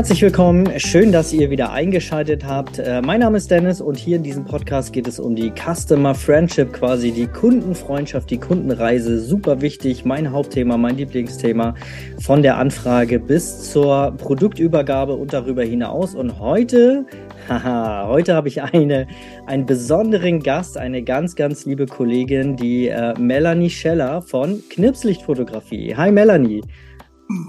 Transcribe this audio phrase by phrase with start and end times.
[0.00, 0.80] Herzlich willkommen.
[0.80, 2.78] Schön, dass ihr wieder eingeschaltet habt.
[2.78, 6.14] Äh, mein Name ist Dennis und hier in diesem Podcast geht es um die Customer
[6.14, 9.20] Friendship, quasi die Kundenfreundschaft, die Kundenreise.
[9.20, 11.74] Super wichtig, mein Hauptthema, mein Lieblingsthema
[12.18, 16.14] von der Anfrage bis zur Produktübergabe und darüber hinaus.
[16.14, 17.04] Und heute,
[17.50, 19.06] haha, heute habe ich eine,
[19.44, 25.94] einen besonderen Gast, eine ganz, ganz liebe Kollegin, die äh, Melanie Scheller von Knipslichtfotografie.
[25.94, 26.62] Hi Melanie.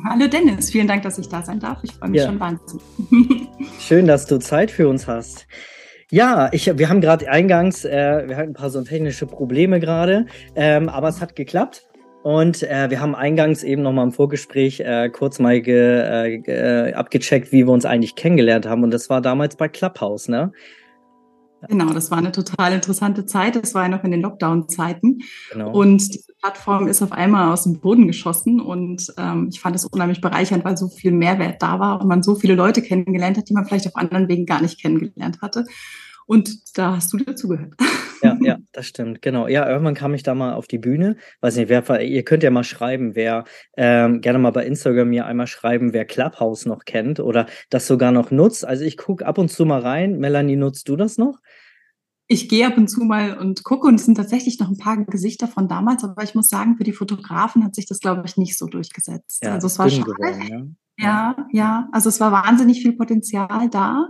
[0.06, 1.80] Hallo Dennis, vielen Dank, dass ich da sein darf.
[1.84, 2.28] Ich freue mich ja.
[2.28, 2.84] schon wahnsinnig.
[3.80, 5.48] Schön, dass du Zeit für uns hast.
[6.12, 10.28] Ja, ich, wir haben gerade eingangs, äh, wir hatten ein paar so technische Probleme gerade,
[10.56, 11.88] ähm, aber es hat geklappt.
[12.22, 17.52] Und äh, wir haben eingangs eben nochmal im Vorgespräch äh, kurz mal ge, äh, abgecheckt,
[17.52, 18.84] wie wir uns eigentlich kennengelernt haben.
[18.84, 20.52] Und das war damals bei Clubhouse, ne?
[21.68, 23.56] Genau, das war eine total interessante Zeit.
[23.56, 25.20] Das war ja noch in den Lockdown-Zeiten.
[25.52, 25.72] Genau.
[25.72, 28.60] Und diese Plattform ist auf einmal aus dem Boden geschossen.
[28.60, 32.24] Und ähm, ich fand es unheimlich bereichernd, weil so viel Mehrwert da war und man
[32.24, 35.66] so viele Leute kennengelernt hat, die man vielleicht auf anderen Wegen gar nicht kennengelernt hatte.
[36.26, 37.74] Und da hast du dazugehört.
[38.22, 39.48] Ja, ja, das stimmt, genau.
[39.48, 41.18] Ja, irgendwann kam ich da mal auf die Bühne.
[41.42, 43.46] Weiß nicht, wer, ihr könnt ja mal schreiben, wer
[43.78, 48.12] ähm, gerne mal bei Instagram mir einmal schreiben, wer Clubhouse noch kennt oder das sogar
[48.12, 48.66] noch nutzt.
[48.66, 50.18] Also ich gucke ab und zu mal rein.
[50.18, 51.40] Melanie, nutzt du das noch?
[52.32, 55.04] ich gehe ab und zu mal und gucke und es sind tatsächlich noch ein paar
[55.04, 58.38] Gesichter von damals, aber ich muss sagen, für die Fotografen hat sich das, glaube ich,
[58.38, 59.44] nicht so durchgesetzt.
[59.44, 60.14] Ja, also es war schade.
[60.14, 60.62] Geworden, ja.
[61.02, 64.10] Ja, ja, also es war wahnsinnig viel Potenzial da,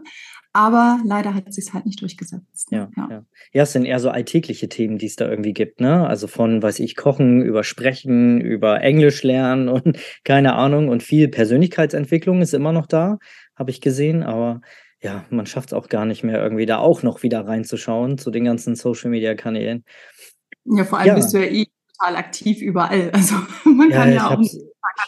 [0.54, 2.68] aber leider hat es sich halt nicht durchgesetzt.
[2.72, 3.08] Ja, ja.
[3.10, 3.26] Ja.
[3.54, 6.06] ja, es sind eher so alltägliche Themen, die es da irgendwie gibt, ne?
[6.06, 11.30] Also von, weiß ich, Kochen, über Sprechen, über Englisch lernen und keine Ahnung und viel
[11.30, 13.18] Persönlichkeitsentwicklung ist immer noch da,
[13.56, 14.62] habe ich gesehen, aber
[15.02, 18.30] ja, man schafft es auch gar nicht mehr, irgendwie da auch noch wieder reinzuschauen zu
[18.30, 19.84] den ganzen Social-Media-Kanälen.
[20.66, 21.16] Ja, vor allem ja.
[21.16, 21.66] bist du ja eh
[21.98, 23.12] total aktiv überall.
[23.14, 23.36] Also
[23.66, 24.42] man ja, kann ja auch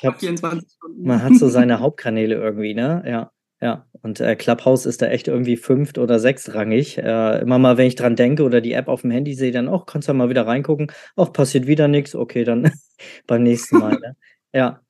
[0.02, 1.04] hab, 24 Stunden.
[1.04, 3.04] Man hat so seine Hauptkanäle irgendwie, ne?
[3.06, 3.32] Ja.
[3.62, 6.98] Ja, und äh, Clubhouse ist da echt irgendwie fünft- oder sechstrangig.
[6.98, 9.70] Äh, immer mal, wenn ich dran denke oder die App auf dem Handy sehe, dann,
[9.70, 10.92] auch kannst du mal wieder reingucken.
[11.16, 12.14] Auch passiert wieder nichts.
[12.14, 12.74] Okay, dann
[13.26, 13.94] beim nächsten Mal.
[13.94, 14.18] Ne?
[14.54, 14.82] Ja.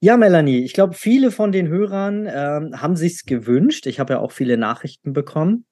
[0.00, 3.86] Ja, Melanie, ich glaube, viele von den Hörern ähm, haben sich's gewünscht.
[3.86, 5.66] Ich habe ja auch viele Nachrichten bekommen,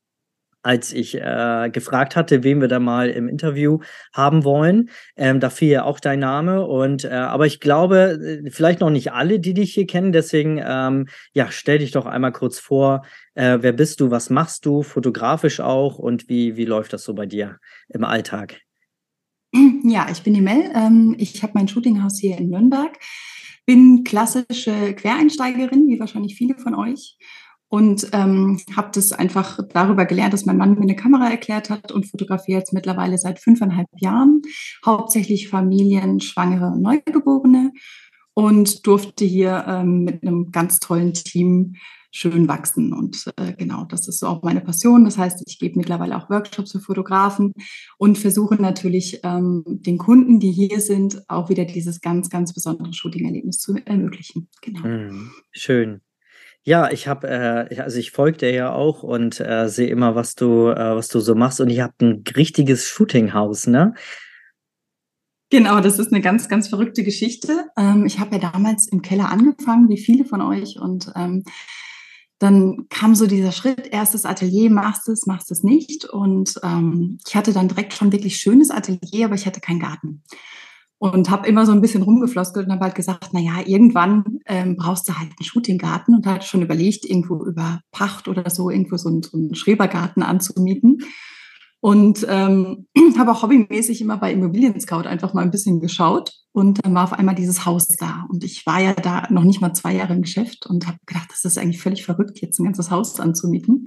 [0.63, 3.81] als ich äh, gefragt hatte, wen wir da mal im Interview
[4.13, 4.91] haben wollen.
[5.17, 6.67] Ähm, da fiel ja auch dein Name.
[6.67, 10.13] Und äh, aber ich glaube, äh, vielleicht noch nicht alle, die dich hier kennen.
[10.13, 13.03] Deswegen, ähm, ja, stell dich doch einmal kurz vor.
[13.35, 14.11] Äh, wer bist du?
[14.11, 14.83] Was machst du?
[14.83, 15.99] Fotografisch auch?
[15.99, 17.59] Und wie, wie läuft das so bei dir
[17.89, 18.61] im Alltag?
[19.85, 20.71] Ja, ich bin die Mel.
[20.75, 22.99] Ähm, ich habe mein Shootinghaus hier in Nürnberg
[23.67, 27.17] bin klassische Quereinsteigerin, wie wahrscheinlich viele von euch.
[27.73, 31.91] Und ähm, habe das einfach darüber gelernt, dass mein Mann mir eine Kamera erklärt hat
[31.91, 34.43] und fotografiere jetzt mittlerweile seit fünfeinhalb Jahren
[34.85, 37.73] hauptsächlich Familien, Schwangere und Neugeborene
[38.35, 41.77] und durfte hier ähm, mit einem ganz tollen Team
[42.11, 42.93] schön wachsen.
[42.93, 45.07] Und äh, genau, das ist so auch meine Passion.
[45.07, 47.55] Das heißt, ich gebe mittlerweile auch Workshops für Fotografen
[47.97, 52.93] und versuche natürlich ähm, den Kunden, die hier sind, auch wieder dieses ganz, ganz besondere
[52.93, 54.51] Shooting-Erlebnis zu ermöglichen.
[54.61, 54.83] Genau.
[54.83, 56.03] Hm, schön.
[56.65, 60.35] Ja, ich habe, äh, also ich folge dir ja auch und äh, sehe immer, was
[60.37, 61.61] du, äh, was du so machst.
[61.61, 63.95] Und ihr habt ein richtiges Shootinghaus, ne?
[65.51, 67.67] Genau, das ist eine ganz, ganz verrückte Geschichte.
[67.77, 71.45] Ähm, ich habe ja damals im Keller angefangen, wie viele von euch, und ähm,
[72.43, 76.05] dann kam so dieser Schritt, erstes Atelier, machst es, machst es nicht.
[76.07, 80.25] Und ähm, ich hatte dann direkt schon wirklich schönes Atelier, aber ich hatte keinen Garten.
[81.03, 84.77] Und habe immer so ein bisschen rumgefloskelt und habe halt gesagt, na ja, irgendwann ähm,
[84.77, 88.97] brauchst du halt einen Shootinggarten und hatte schon überlegt, irgendwo über Pacht oder so, irgendwo
[88.97, 91.01] so einen, so einen Schrebergarten anzumieten.
[91.81, 92.87] Und ähm,
[93.19, 96.35] habe auch hobbymäßig immer bei Immobilien Scout einfach mal ein bisschen geschaut.
[96.53, 98.25] Und dann war auf einmal dieses Haus da.
[98.29, 101.31] Und ich war ja da noch nicht mal zwei Jahre im Geschäft und habe gedacht,
[101.31, 103.87] das ist eigentlich völlig verrückt, jetzt ein ganzes Haus anzumieten.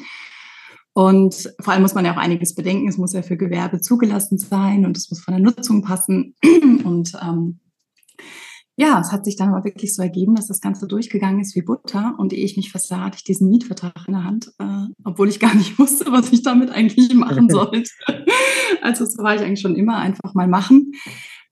[0.96, 2.88] Und vor allem muss man ja auch einiges bedenken.
[2.88, 6.36] Es muss ja für Gewerbe zugelassen sein und es muss von der Nutzung passen.
[6.86, 7.60] Und ähm,
[8.78, 11.64] ja, es hat sich dann aber wirklich so ergeben, dass das Ganze durchgegangen ist wie
[11.64, 12.16] Butter.
[12.18, 15.42] Und ehe ich mich versah, hatte ich diesen Mietvertrag in der Hand, äh, obwohl ich
[15.42, 17.84] gar nicht wusste, was ich damit eigentlich machen sollte.
[18.82, 20.94] also so war ich eigentlich schon immer einfach mal machen,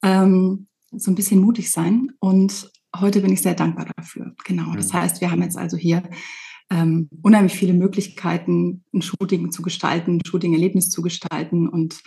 [0.04, 2.12] ähm, so ein bisschen mutig sein.
[2.20, 4.36] Und heute bin ich sehr dankbar dafür.
[4.46, 4.74] Genau.
[4.74, 4.98] Das mhm.
[5.00, 6.04] heißt, wir haben jetzt also hier
[6.70, 12.02] ähm, unheimlich viele Möglichkeiten, ein Shooting zu gestalten, ein Shooting-Erlebnis zu gestalten und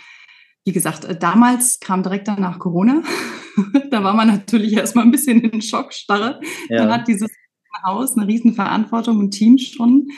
[0.65, 3.03] wie gesagt, äh, damals kam direkt danach Corona.
[3.91, 6.41] da war man natürlich erstmal ein bisschen in Schockstarre.
[6.69, 6.85] Ja.
[6.85, 7.31] Man hat dieses
[7.85, 10.09] Haus eine riesen Verantwortung und Team schon.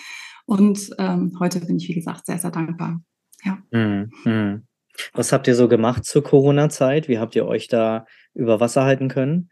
[0.46, 3.02] Und ähm, heute bin ich, wie gesagt, sehr, sehr dankbar.
[3.44, 3.58] Ja.
[3.70, 4.62] Mhm.
[5.12, 7.08] Was habt ihr so gemacht zur Corona-Zeit?
[7.08, 9.50] Wie habt ihr euch da über Wasser halten können?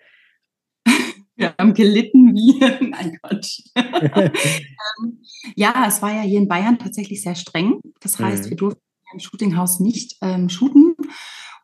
[1.36, 2.58] Wir haben gelitten wie,
[2.90, 3.60] nein Quatsch.
[3.76, 5.22] ähm,
[5.54, 7.80] ja, es war ja hier in Bayern tatsächlich sehr streng.
[8.00, 8.50] Das heißt, mhm.
[8.50, 10.94] wir durften im Shootinghaus nicht ähm, shooten.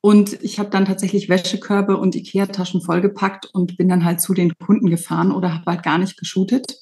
[0.02, 4.52] Und ich habe dann tatsächlich Wäschekörbe und Ikea-Taschen vollgepackt und bin dann halt zu den
[4.58, 6.76] Kunden gefahren oder habe halt gar nicht geshootet.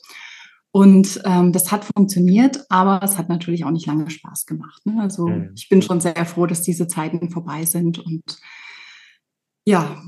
[0.73, 4.87] Und ähm, das hat funktioniert, aber es hat natürlich auch nicht lange Spaß gemacht.
[4.87, 5.01] Ne?
[5.01, 5.51] Also mhm.
[5.55, 7.99] ich bin schon sehr froh, dass diese Zeiten vorbei sind.
[7.99, 8.39] Und
[9.67, 10.01] ja,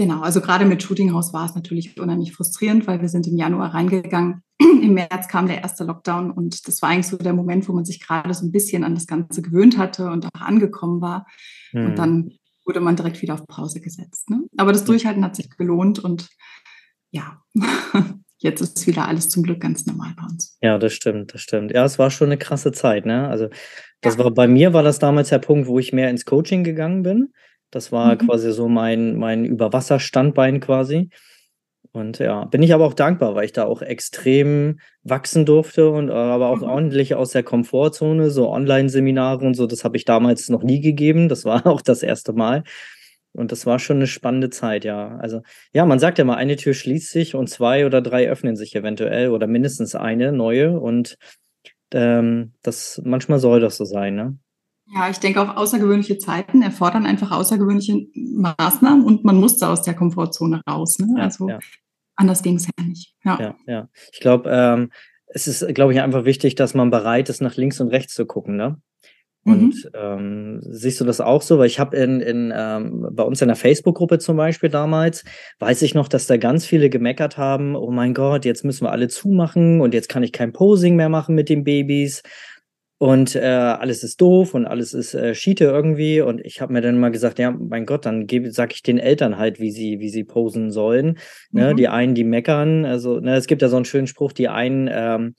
[0.00, 0.22] genau.
[0.22, 4.42] Also gerade mit Shootinghaus war es natürlich unheimlich frustrierend, weil wir sind im Januar reingegangen.
[4.58, 7.84] Im März kam der erste Lockdown und das war eigentlich so der Moment, wo man
[7.84, 11.26] sich gerade so ein bisschen an das Ganze gewöhnt hatte und auch angekommen war.
[11.72, 11.84] Mhm.
[11.84, 12.30] Und dann
[12.64, 14.30] wurde man direkt wieder auf Pause gesetzt.
[14.30, 14.42] Ne?
[14.56, 16.28] Aber das Durchhalten hat sich gelohnt und
[17.10, 17.42] ja.
[18.38, 20.56] jetzt ist wieder alles zum Glück ganz normal bei uns.
[20.62, 21.72] Ja, das stimmt, das stimmt.
[21.72, 23.28] Ja, es war schon eine krasse Zeit, ne?
[23.28, 23.48] Also
[24.00, 24.24] das ja.
[24.24, 27.34] war bei mir war das damals der Punkt, wo ich mehr ins Coaching gegangen bin.
[27.70, 28.18] Das war mhm.
[28.18, 31.10] quasi so mein, mein Überwasserstandbein quasi.
[31.92, 36.08] Und ja, bin ich aber auch dankbar, weil ich da auch extrem wachsen durfte und
[36.08, 36.68] äh, aber auch mhm.
[36.68, 41.28] ordentlich aus der Komfortzone, so Online-Seminare und so, das habe ich damals noch nie gegeben.
[41.28, 42.62] Das war auch das erste Mal.
[43.32, 45.16] Und das war schon eine spannende Zeit, ja.
[45.18, 48.56] Also, ja, man sagt ja mal, eine Tür schließt sich und zwei oder drei öffnen
[48.56, 50.78] sich eventuell oder mindestens eine neue.
[50.78, 51.16] Und
[51.92, 54.38] ähm, das manchmal soll das so sein, ne?
[54.92, 59.94] Ja, ich denke auch außergewöhnliche Zeiten erfordern einfach außergewöhnliche Maßnahmen und man musste aus der
[59.94, 60.98] Komfortzone raus.
[60.98, 61.14] Ne?
[61.16, 61.58] Ja, also ja.
[62.16, 63.14] anders ging es ja nicht.
[63.24, 63.54] Ja, ja.
[63.66, 63.88] ja.
[64.12, 64.90] Ich glaube, ähm,
[65.26, 68.26] es ist, glaube ich, einfach wichtig, dass man bereit ist, nach links und rechts zu
[68.26, 68.80] gucken, ne?
[69.42, 69.90] Und mhm.
[69.94, 71.58] ähm, siehst du das auch so?
[71.58, 75.24] Weil ich habe in, in ähm, bei uns in der Facebook-Gruppe zum Beispiel damals,
[75.60, 78.92] weiß ich noch, dass da ganz viele gemeckert haben, oh mein Gott, jetzt müssen wir
[78.92, 82.22] alle zumachen und jetzt kann ich kein Posing mehr machen mit den Babys.
[83.02, 86.20] Und äh, alles ist doof und alles ist äh, Schiete irgendwie.
[86.20, 89.38] Und ich habe mir dann mal gesagt, ja, mein Gott, dann sage ich den Eltern
[89.38, 91.18] halt, wie sie, wie sie posen sollen.
[91.50, 91.72] Ne?
[91.72, 91.76] Mhm.
[91.78, 92.84] Die einen, die meckern.
[92.84, 95.34] Also, ne, es gibt ja so einen schönen Spruch, die einen ähm,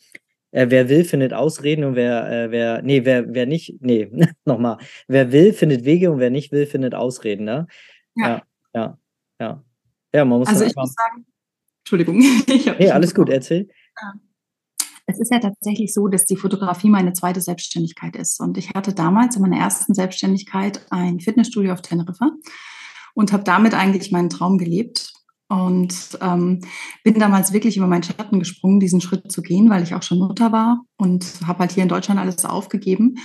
[0.49, 4.09] äh, wer will, findet Ausreden und wer, äh, wer, nee, wer, wer nicht, nee,
[4.45, 4.77] nochmal.
[5.07, 7.67] Wer will, findet Wege und wer nicht will, findet Ausreden, ne?
[8.15, 8.27] Ja.
[8.27, 8.43] Ja,
[8.73, 8.97] ja.
[9.39, 9.63] Ja,
[10.15, 11.27] ja man muss Also ich muss sagen,
[11.83, 12.21] Entschuldigung.
[12.47, 13.69] ich hey, alles gut, erzähl.
[15.11, 18.39] Es ist ja tatsächlich so, dass die Fotografie meine zweite Selbstständigkeit ist.
[18.39, 22.31] Und ich hatte damals in meiner ersten Selbstständigkeit ein Fitnessstudio auf Teneriffa
[23.13, 25.13] und habe damit eigentlich meinen Traum gelebt
[25.49, 26.61] und ähm,
[27.03, 30.19] bin damals wirklich über meinen Schatten gesprungen, diesen Schritt zu gehen, weil ich auch schon
[30.19, 33.15] Mutter war und habe halt hier in Deutschland alles aufgegeben.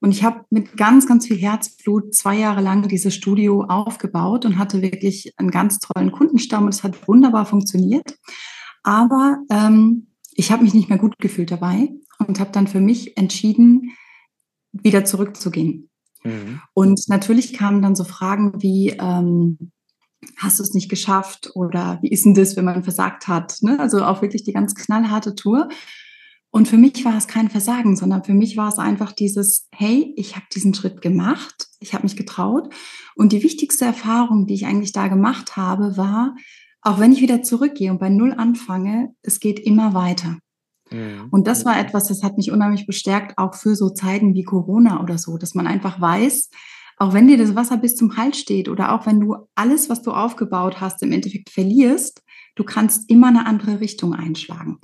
[0.00, 4.56] Und ich habe mit ganz, ganz viel Herzblut zwei Jahre lang dieses Studio aufgebaut und
[4.56, 8.18] hatte wirklich einen ganz tollen Kundenstamm und es hat wunderbar funktioniert.
[8.84, 11.90] Aber ähm, ich habe mich nicht mehr gut gefühlt dabei
[12.26, 13.92] und habe dann für mich entschieden,
[14.72, 15.90] wieder zurückzugehen.
[16.24, 16.60] Mhm.
[16.72, 19.72] Und natürlich kamen dann so Fragen wie, ähm,
[20.36, 23.58] hast du es nicht geschafft oder wie ist denn das, wenn man versagt hat?
[23.60, 23.78] Ne?
[23.78, 25.68] Also auch wirklich die ganz knallharte Tour.
[26.50, 30.14] Und für mich war es kein Versagen, sondern für mich war es einfach dieses, hey,
[30.16, 32.72] ich habe diesen Schritt gemacht, ich habe mich getraut.
[33.16, 36.36] Und die wichtigste Erfahrung, die ich eigentlich da gemacht habe, war,
[36.84, 40.38] auch wenn ich wieder zurückgehe und bei Null anfange, es geht immer weiter.
[40.90, 41.28] Mhm.
[41.30, 45.02] Und das war etwas, das hat mich unheimlich bestärkt, auch für so Zeiten wie Corona
[45.02, 46.50] oder so, dass man einfach weiß,
[46.98, 50.02] auch wenn dir das Wasser bis zum Hals steht oder auch wenn du alles, was
[50.02, 52.22] du aufgebaut hast, im Endeffekt verlierst,
[52.54, 54.78] du kannst immer eine andere Richtung einschlagen.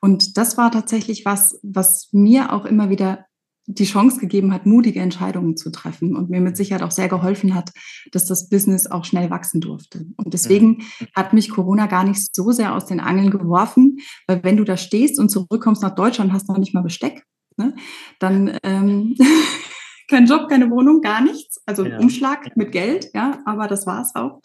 [0.00, 3.26] Und das war tatsächlich was, was mir auch immer wieder
[3.66, 7.54] die Chance gegeben hat, mutige Entscheidungen zu treffen und mir mit Sicherheit auch sehr geholfen
[7.54, 7.72] hat,
[8.12, 10.06] dass das Business auch schnell wachsen durfte.
[10.16, 14.56] Und deswegen hat mich Corona gar nicht so sehr aus den Angeln geworfen, weil wenn
[14.56, 17.24] du da stehst und zurückkommst nach Deutschland, hast noch nicht mal Besteck,
[17.56, 17.74] ne?
[18.20, 19.16] dann ähm,
[20.08, 21.60] kein Job, keine Wohnung, gar nichts.
[21.66, 21.98] Also ja.
[21.98, 24.40] Umschlag mit Geld, ja, aber das war es auch.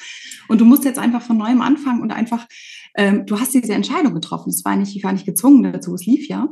[0.47, 2.47] Und du musst jetzt einfach von neuem anfangen und einfach,
[2.95, 4.49] ähm, du hast diese Entscheidung getroffen.
[4.49, 6.47] Es war nicht, ich war nicht gezwungen dazu, es lief ja.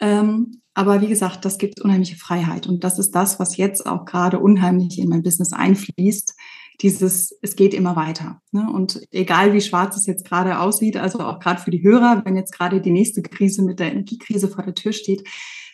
[0.00, 2.66] Ähm, aber wie gesagt, das gibt unheimliche Freiheit.
[2.66, 6.34] Und das ist das, was jetzt auch gerade unheimlich in mein Business einfließt.
[6.80, 8.40] Dieses, es geht immer weiter.
[8.52, 8.70] Ne?
[8.72, 12.36] Und egal wie schwarz es jetzt gerade aussieht, also auch gerade für die Hörer, wenn
[12.36, 15.28] jetzt gerade die nächste Krise mit der Energiekrise vor der Tür steht,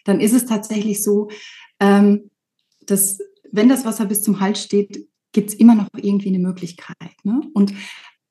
[0.04, 1.28] dann ist es tatsächlich so,
[1.78, 2.30] ähm,
[2.86, 3.18] dass
[3.52, 7.14] wenn das Wasser bis zum Hals steht, gibt es immer noch irgendwie eine Möglichkeit.
[7.22, 7.40] Ne?
[7.54, 7.74] Und,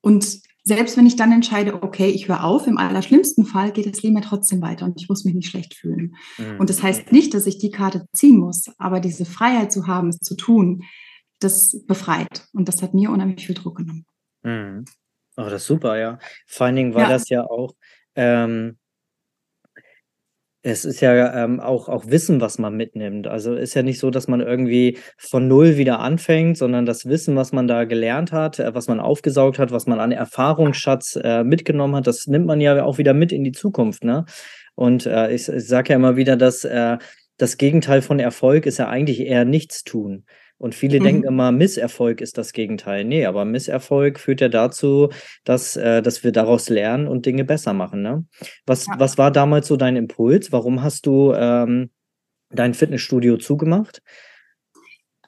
[0.01, 4.01] und selbst wenn ich dann entscheide, okay, ich höre auf, im allerschlimmsten Fall geht das
[4.01, 6.15] Leben ja trotzdem weiter und ich muss mich nicht schlecht fühlen.
[6.39, 6.59] Mhm.
[6.59, 10.09] Und das heißt nicht, dass ich die Karte ziehen muss, aber diese Freiheit zu haben,
[10.09, 10.83] es zu tun,
[11.39, 12.47] das befreit.
[12.51, 14.05] Und das hat mir unheimlich viel Druck genommen.
[14.41, 14.85] Mhm.
[15.37, 16.17] Oh, das ist super, ja.
[16.47, 17.09] Vor allen Dingen war ja.
[17.09, 17.75] das ja auch,
[18.15, 18.79] ähm,
[20.67, 23.27] Es ist ja ähm, auch, auch Wissen, was man mitnimmt.
[23.27, 27.35] Also ist ja nicht so, dass man irgendwie von null wieder anfängt, sondern das Wissen,
[27.35, 31.43] was man da gelernt hat, äh, was man aufgesaugt hat, was man an Erfahrungsschatz äh,
[31.43, 34.03] mitgenommen hat, das nimmt man ja auch wieder mit in die Zukunft.
[34.03, 34.25] Ne?
[34.73, 36.97] Und äh, ich, ich sage ja immer wieder, dass äh,
[37.37, 40.25] das Gegenteil von Erfolg ist ja eigentlich eher nichts tun.
[40.57, 41.03] Und viele mhm.
[41.03, 43.03] denken immer, Misserfolg ist das Gegenteil.
[43.03, 45.09] Nee, aber Misserfolg führt ja dazu,
[45.43, 48.01] dass, äh, dass wir daraus lernen und Dinge besser machen.
[48.01, 48.25] Ne?
[48.65, 48.93] Was, ja.
[48.97, 50.51] was war damals so dein Impuls?
[50.51, 51.89] Warum hast du ähm,
[52.51, 54.01] dein Fitnessstudio zugemacht?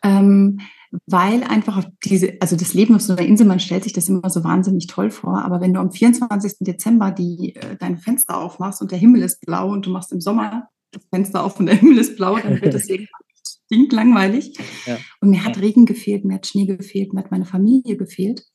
[0.04, 0.62] Ähm,
[1.06, 4.30] weil einfach diese, also das Leben auf so einer Insel, man stellt sich das immer
[4.30, 6.60] so wahnsinnig toll vor, aber wenn du am 24.
[6.62, 10.22] Dezember die, äh, deine Fenster aufmachst und der Himmel ist blau und du machst im
[10.22, 13.27] Sommer das Fenster auf und der Himmel ist blau, dann wird das irgendwann
[13.68, 14.58] stinkt langweilig.
[14.86, 14.98] Ja.
[15.22, 18.46] Und mir hat Regen gefehlt, mir hat Schnee gefehlt, mir hat meine Familie gefehlt.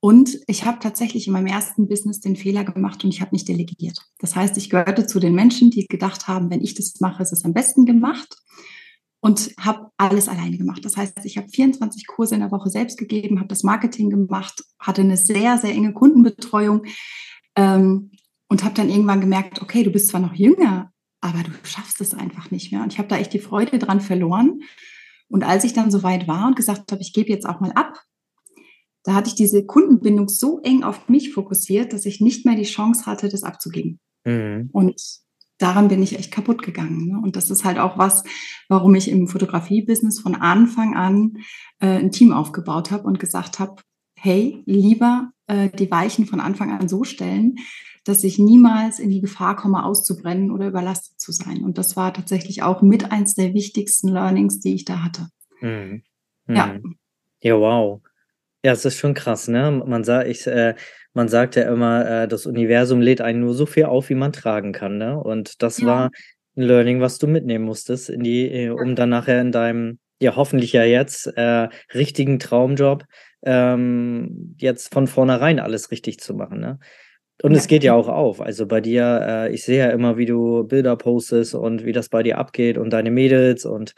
[0.00, 3.48] Und ich habe tatsächlich in meinem ersten Business den Fehler gemacht und ich habe nicht
[3.48, 3.98] delegiert.
[4.20, 7.32] Das heißt, ich gehörte zu den Menschen, die gedacht haben, wenn ich das mache, ist
[7.32, 8.36] es am besten gemacht
[9.20, 10.84] und habe alles alleine gemacht.
[10.84, 14.62] Das heißt, ich habe 24 Kurse in der Woche selbst gegeben, habe das Marketing gemacht,
[14.78, 16.84] hatte eine sehr, sehr enge Kundenbetreuung
[17.56, 18.12] ähm,
[18.48, 22.14] und habe dann irgendwann gemerkt, okay, du bist zwar noch jünger, aber du schaffst es
[22.14, 22.82] einfach nicht mehr.
[22.82, 24.60] Und ich habe da echt die Freude dran verloren.
[25.28, 27.72] Und als ich dann so weit war und gesagt habe, ich gebe jetzt auch mal
[27.72, 28.02] ab,
[29.04, 32.64] da hatte ich diese Kundenbindung so eng auf mich fokussiert, dass ich nicht mehr die
[32.64, 34.00] Chance hatte, das abzugeben.
[34.24, 34.70] Mhm.
[34.72, 35.00] Und
[35.58, 37.08] daran bin ich echt kaputt gegangen.
[37.08, 37.20] Ne?
[37.22, 38.22] Und das ist halt auch was,
[38.68, 41.38] warum ich im Fotografie-Business von Anfang an
[41.80, 43.82] äh, ein Team aufgebaut habe und gesagt habe,
[44.14, 47.56] hey, lieber äh, die Weichen von Anfang an so stellen,
[48.08, 51.62] dass ich niemals in die Gefahr komme, auszubrennen oder überlastet zu sein.
[51.62, 55.28] Und das war tatsächlich auch mit eins der wichtigsten Learnings, die ich da hatte.
[55.60, 56.02] Mhm.
[56.48, 56.66] Ja.
[56.66, 56.96] Mhm.
[57.42, 58.00] Ja, wow.
[58.64, 59.82] Ja, es ist schon krass, ne?
[59.86, 60.74] Man sagt, ich, äh,
[61.12, 64.32] man sagt ja immer, äh, das Universum lädt einen nur so viel auf, wie man
[64.32, 65.18] tragen kann, ne?
[65.18, 65.86] Und das ja.
[65.86, 66.10] war
[66.56, 70.34] ein Learning, was du mitnehmen musstest, in die, äh, um dann nachher in deinem, ja,
[70.34, 73.04] hoffentlich ja jetzt, äh, richtigen Traumjob
[73.44, 76.78] ähm, jetzt von vornherein alles richtig zu machen, ne?
[77.42, 77.58] Und ja.
[77.58, 78.40] es geht ja auch auf.
[78.40, 82.08] Also bei dir, äh, ich sehe ja immer, wie du Bilder postest und wie das
[82.08, 83.94] bei dir abgeht und deine Mädels und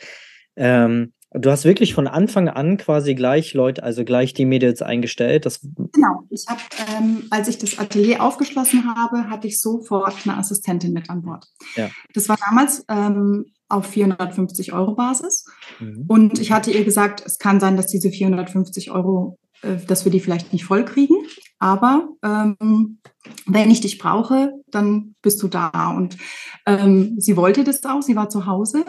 [0.57, 5.47] ähm, du hast wirklich von Anfang an quasi gleich Leute, also gleich die Mädels eingestellt.
[5.47, 6.25] Das genau.
[6.31, 6.61] Ich habe,
[6.99, 11.47] ähm, als ich das Atelier aufgeschlossen habe, hatte ich sofort eine Assistentin mit an Bord.
[11.77, 11.89] Ja.
[12.15, 15.47] Das war damals ähm, auf 450 Euro Basis.
[15.79, 16.05] Mhm.
[16.09, 20.13] Und ich hatte ihr gesagt, es kann sein, dass diese 450 Euro, äh, dass wir
[20.13, 21.15] die vielleicht nicht voll kriegen.
[21.61, 22.99] Aber ähm,
[23.47, 25.93] wenn ich dich brauche, dann bist du da.
[25.95, 26.17] Und
[26.67, 28.85] ähm, sie wollte das auch, sie war zu Hause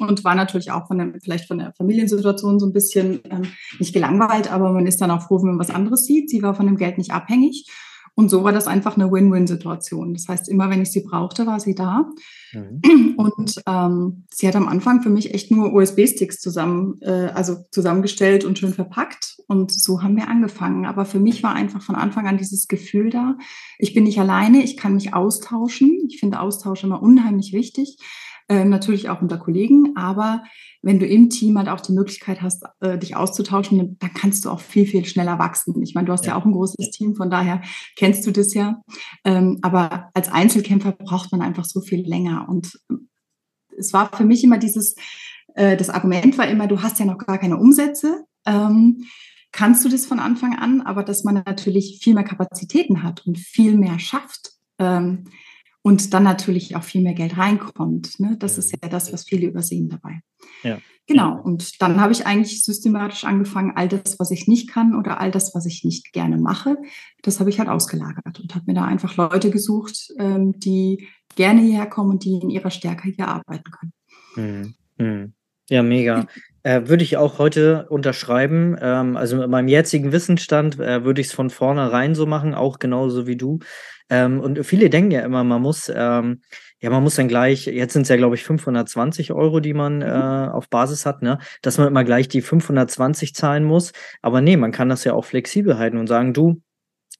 [0.00, 3.42] und war natürlich auch von der, vielleicht von der Familiensituation so ein bisschen ähm,
[3.78, 6.30] nicht gelangweilt, aber man ist dann auch froh, wenn man was anderes sieht.
[6.30, 7.70] Sie war von dem Geld nicht abhängig.
[8.18, 10.14] Und so war das einfach eine Win-Win-Situation.
[10.14, 12.10] Das heißt, immer wenn ich sie brauchte, war sie da.
[12.54, 13.14] Mhm.
[13.18, 18.44] Und ähm, sie hat am Anfang für mich echt nur USB-Sticks zusammen, äh, also zusammengestellt
[18.44, 19.36] und schön verpackt.
[19.48, 20.86] Und so haben wir angefangen.
[20.86, 23.36] Aber für mich war einfach von Anfang an dieses Gefühl da.
[23.78, 26.06] Ich bin nicht alleine, ich kann mich austauschen.
[26.08, 27.98] Ich finde Austausch immer unheimlich wichtig.
[28.48, 30.44] Äh, natürlich auch unter Kollegen, aber
[30.80, 34.50] wenn du im Team halt auch die Möglichkeit hast, äh, dich auszutauschen, dann kannst du
[34.50, 35.82] auch viel, viel schneller wachsen.
[35.82, 37.60] Ich meine, du hast ja, ja auch ein großes Team, von daher
[37.96, 38.80] kennst du das ja.
[39.24, 42.46] Ähm, aber als Einzelkämpfer braucht man einfach so viel länger.
[42.48, 42.78] Und
[43.76, 44.94] es war für mich immer dieses,
[45.56, 48.26] äh, das Argument war immer, du hast ja noch gar keine Umsätze.
[48.46, 49.06] Ähm,
[49.50, 53.38] kannst du das von Anfang an, aber dass man natürlich viel mehr Kapazitäten hat und
[53.38, 54.52] viel mehr schafft.
[54.78, 55.24] Ähm,
[55.86, 58.18] und dann natürlich auch viel mehr Geld reinkommt.
[58.18, 58.34] Ne?
[58.40, 60.18] Das ist ja das, was viele übersehen dabei.
[60.64, 60.78] Ja.
[61.06, 61.40] Genau.
[61.40, 65.30] Und dann habe ich eigentlich systematisch angefangen, all das, was ich nicht kann oder all
[65.30, 66.76] das, was ich nicht gerne mache,
[67.22, 71.60] das habe ich halt ausgelagert und habe mir da einfach Leute gesucht, ähm, die gerne
[71.60, 73.92] hierher kommen und die in ihrer Stärke hier arbeiten können.
[74.34, 74.74] Hm.
[74.98, 75.34] Hm.
[75.70, 76.26] Ja, mega.
[76.64, 78.76] Äh, würde ich auch heute unterschreiben.
[78.80, 82.80] Ähm, also mit meinem jetzigen Wissensstand äh, würde ich es von vornherein so machen, auch
[82.80, 83.60] genauso wie du.
[84.08, 86.42] Ähm, und viele denken ja immer, man muss, ähm,
[86.80, 89.96] ja, man muss dann gleich, jetzt sind es ja, glaube ich, 520 Euro, die man
[89.96, 90.02] mhm.
[90.02, 91.38] äh, auf Basis hat, ne?
[91.62, 93.92] dass man immer gleich die 520 zahlen muss.
[94.22, 96.60] Aber nee, man kann das ja auch flexibel halten und sagen, du,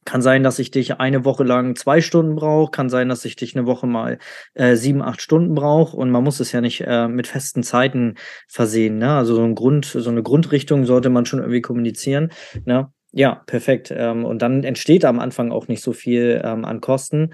[0.06, 3.36] kann sein, dass ich dich eine Woche lang zwei Stunden brauche, kann sein, dass ich
[3.36, 4.18] dich eine Woche mal
[4.54, 8.14] äh, sieben, acht Stunden brauche und man muss es ja nicht äh, mit festen Zeiten
[8.48, 8.98] versehen.
[8.98, 9.14] Ne?
[9.14, 12.30] Also so ein Grund, so eine Grundrichtung sollte man schon irgendwie kommunizieren.
[12.64, 12.90] Ne?
[13.16, 13.90] Ja, perfekt.
[13.96, 17.30] Ähm, und dann entsteht am Anfang auch nicht so viel ähm, an Kosten.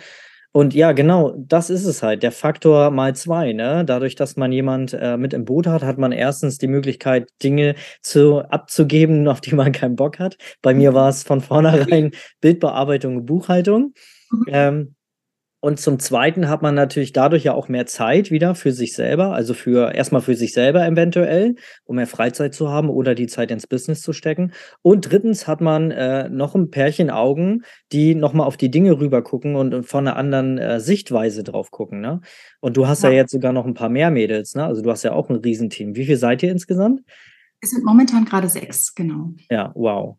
[0.52, 3.52] Und ja, genau, das ist es halt, der Faktor mal zwei.
[3.52, 3.84] Ne?
[3.84, 7.74] Dadurch, dass man jemand äh, mit im Boot hat, hat man erstens die Möglichkeit, Dinge
[8.00, 10.36] zu, abzugeben, auf die man keinen Bock hat.
[10.62, 13.92] Bei mir war es von vornherein Bildbearbeitung und Buchhaltung.
[14.30, 14.44] Mhm.
[14.46, 14.94] Ähm,
[15.64, 19.32] Und zum Zweiten hat man natürlich dadurch ja auch mehr Zeit wieder für sich selber,
[19.32, 21.54] also für erstmal für sich selber eventuell,
[21.84, 24.52] um mehr Freizeit zu haben oder die Zeit ins Business zu stecken.
[24.82, 29.22] Und drittens hat man äh, noch ein Pärchen Augen, die nochmal auf die Dinge rüber
[29.22, 32.00] gucken und, und von einer anderen äh, Sichtweise drauf gucken.
[32.00, 32.20] Ne?
[32.60, 33.10] Und du hast ja.
[33.10, 33.18] ja.
[33.18, 34.64] jetzt sogar noch ein paar mehr Mädels, ne?
[34.64, 35.94] Also du hast ja auch ein Riesenteam.
[35.94, 37.02] Wie viel seid ihr insgesamt?
[37.60, 39.32] Es sind momentan gerade sechs, genau.
[39.48, 40.16] Ja, wow.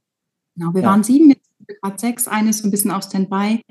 [0.56, 0.88] Genau, wir ja.
[0.88, 3.62] waren sieben, jetzt sind wir gerade sechs, eines ein bisschen auf Standby.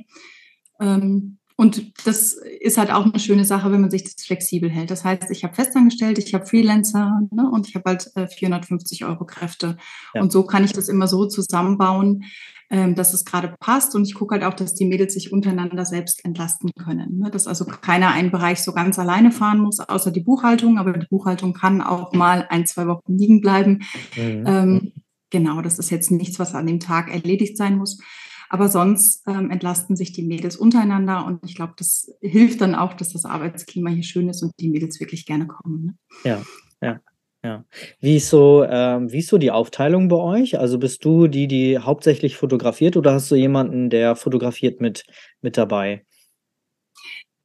[0.78, 4.90] Ähm, und das ist halt auch eine schöne Sache, wenn man sich das flexibel hält.
[4.90, 9.04] Das heißt, ich habe festangestellt, ich habe Freelancer ne, und ich habe halt äh, 450
[9.04, 9.76] Euro Kräfte.
[10.12, 10.22] Ja.
[10.22, 12.24] Und so kann ich das immer so zusammenbauen,
[12.68, 13.94] ähm, dass es gerade passt.
[13.94, 17.20] Und ich gucke halt auch, dass die Mädels sich untereinander selbst entlasten können.
[17.20, 17.30] Ne?
[17.30, 20.78] Dass also keiner einen Bereich so ganz alleine fahren muss, außer die Buchhaltung.
[20.78, 23.84] Aber die Buchhaltung kann auch mal ein, zwei Wochen liegen bleiben.
[24.16, 24.44] Mhm.
[24.48, 24.92] Ähm,
[25.30, 27.98] genau, das ist jetzt nichts, was an dem Tag erledigt sein muss.
[28.52, 32.92] Aber sonst ähm, entlasten sich die Mädels untereinander und ich glaube, das hilft dann auch,
[32.92, 35.86] dass das Arbeitsklima hier schön ist und die Mädels wirklich gerne kommen.
[35.86, 35.94] Ne?
[36.22, 36.42] Ja,
[36.82, 37.00] ja.
[37.42, 37.64] Ja.
[37.98, 40.60] Wie ist so, ähm, wie ist so die Aufteilung bei euch?
[40.60, 45.04] Also bist du die, die hauptsächlich fotografiert oder hast du jemanden, der fotografiert mit,
[45.40, 46.04] mit dabei?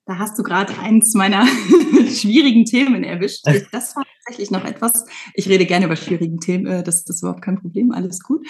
[0.06, 1.48] Da hast du gerade eins meiner
[2.10, 3.46] schwierigen Themen erwischt.
[3.72, 5.06] Das war tatsächlich noch etwas.
[5.34, 8.46] Ich rede gerne über schwierige Themen, äh, das, das ist überhaupt kein Problem, alles gut.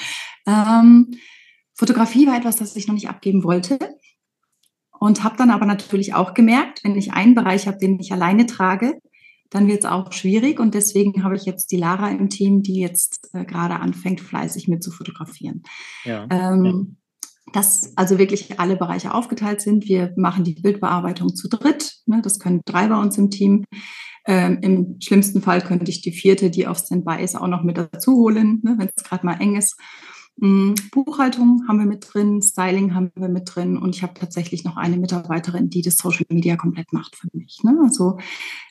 [0.48, 1.12] Ähm,
[1.78, 3.78] Fotografie war etwas, das ich noch nicht abgeben wollte.
[5.00, 8.48] Und habe dann aber natürlich auch gemerkt, wenn ich einen Bereich habe, den ich alleine
[8.48, 9.00] trage,
[9.52, 10.60] dann wird es auch schwierig.
[10.60, 14.68] Und deswegen habe ich jetzt die Lara im Team, die jetzt äh, gerade anfängt, fleißig
[14.68, 15.62] mit zu fotografieren.
[16.04, 16.74] Ja, ähm, ja.
[17.54, 19.88] Dass also wirklich alle Bereiche aufgeteilt sind.
[19.88, 21.98] Wir machen die Bildbearbeitung zu dritt.
[22.08, 22.22] Ne?
[22.24, 23.64] Das können drei bei uns im Team.
[24.26, 27.78] Ähm, Im schlimmsten Fall könnte ich die vierte, die auf Standby ist, auch noch mit
[27.78, 28.76] dazu holen, ne?
[28.78, 29.80] wenn es gerade mal eng ist.
[30.40, 34.64] Mm, Buchhaltung haben wir mit drin, Styling haben wir mit drin und ich habe tatsächlich
[34.64, 37.60] noch eine Mitarbeiterin, die das Social Media komplett macht für mich.
[37.64, 37.76] Ne?
[37.84, 38.20] Also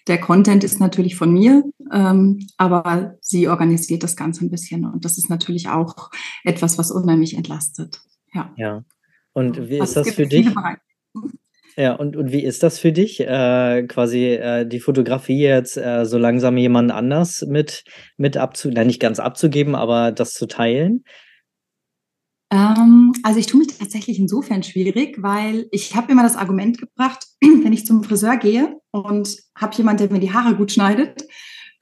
[0.07, 5.05] der Content ist natürlich von mir, ähm, aber sie organisiert das Ganze ein bisschen und
[5.05, 6.11] das ist natürlich auch
[6.45, 8.01] etwas, was unheimlich entlastet.
[8.33, 8.53] Ja.
[8.57, 8.85] ja.
[9.33, 10.49] Und wie also ist das für dich?
[11.79, 16.07] Ja, und, und wie ist das für dich, äh, quasi äh, die Fotografie jetzt äh,
[16.07, 17.85] so langsam jemand anders mit,
[18.17, 21.05] mit abzugeben, nicht ganz abzugeben, aber das zu teilen?
[22.51, 27.27] Ähm, also ich tue mich tatsächlich insofern schwierig, weil ich habe immer das Argument gebracht,
[27.41, 31.27] wenn ich zum Friseur gehe und habe jemand, der mir die Haare gut schneidet,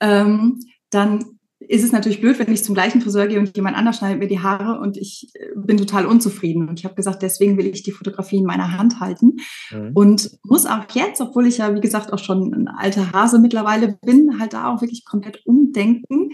[0.01, 3.97] ähm, dann ist es natürlich blöd, wenn ich zum gleichen Friseur gehe und jemand anders
[3.97, 6.67] schneidet mir die Haare und ich äh, bin total unzufrieden.
[6.67, 9.37] Und ich habe gesagt, deswegen will ich die Fotografie in meiner Hand halten
[9.71, 9.91] mhm.
[9.93, 13.97] und muss auch jetzt, obwohl ich ja, wie gesagt, auch schon ein alter Hase mittlerweile
[14.01, 16.31] bin, halt da auch wirklich komplett umdenken.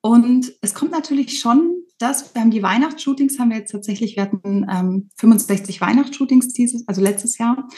[0.00, 4.24] Und es kommt natürlich schon das, wir haben die Weihnachtsshootings, haben wir jetzt tatsächlich, wir
[4.24, 7.68] hatten ähm, 65 Weihnachtsshootings dieses, also letztes Jahr.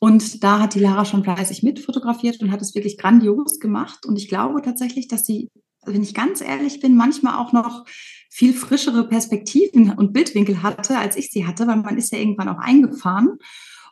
[0.00, 4.06] Und da hat die Lara schon fleißig mitfotografiert und hat es wirklich grandios gemacht.
[4.06, 5.50] Und ich glaube tatsächlich, dass sie,
[5.84, 7.84] wenn ich ganz ehrlich bin, manchmal auch noch
[8.30, 12.48] viel frischere Perspektiven und Bildwinkel hatte, als ich sie hatte, weil man ist ja irgendwann
[12.48, 13.36] auch eingefahren.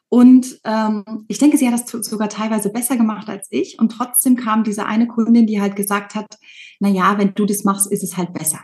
[0.08, 3.78] Und ähm, ich denke, sie hat das sogar teilweise besser gemacht als ich.
[3.78, 6.38] Und trotzdem kam diese eine Kundin, die halt gesagt hat,
[6.80, 8.60] na ja, wenn du das machst, ist es halt besser.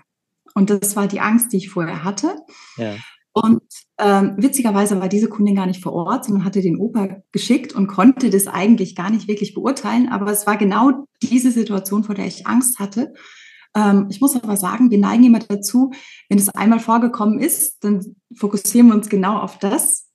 [0.55, 2.37] Und das war die Angst, die ich vorher hatte.
[2.77, 2.95] Ja.
[3.33, 3.62] Und
[3.99, 7.88] ähm, witzigerweise war diese Kundin gar nicht vor Ort, sondern hatte den Opa geschickt und
[7.88, 10.09] konnte das eigentlich gar nicht wirklich beurteilen.
[10.09, 13.12] Aber es war genau diese Situation, vor der ich Angst hatte.
[13.75, 15.90] Ähm, ich muss aber sagen, wir neigen immer dazu,
[16.29, 20.09] wenn es einmal vorgekommen ist, dann fokussieren wir uns genau auf das.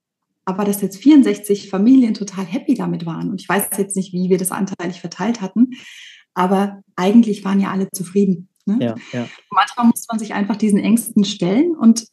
[0.46, 3.30] Aber dass jetzt 64 Familien total happy damit waren.
[3.30, 5.72] Und ich weiß jetzt nicht, wie wir das anteilig verteilt hatten.
[6.34, 8.49] Aber eigentlich waren ja alle zufrieden.
[8.70, 8.86] Ne?
[8.86, 9.28] Ja, ja.
[9.52, 12.06] Manchmal muss man sich einfach diesen Ängsten stellen und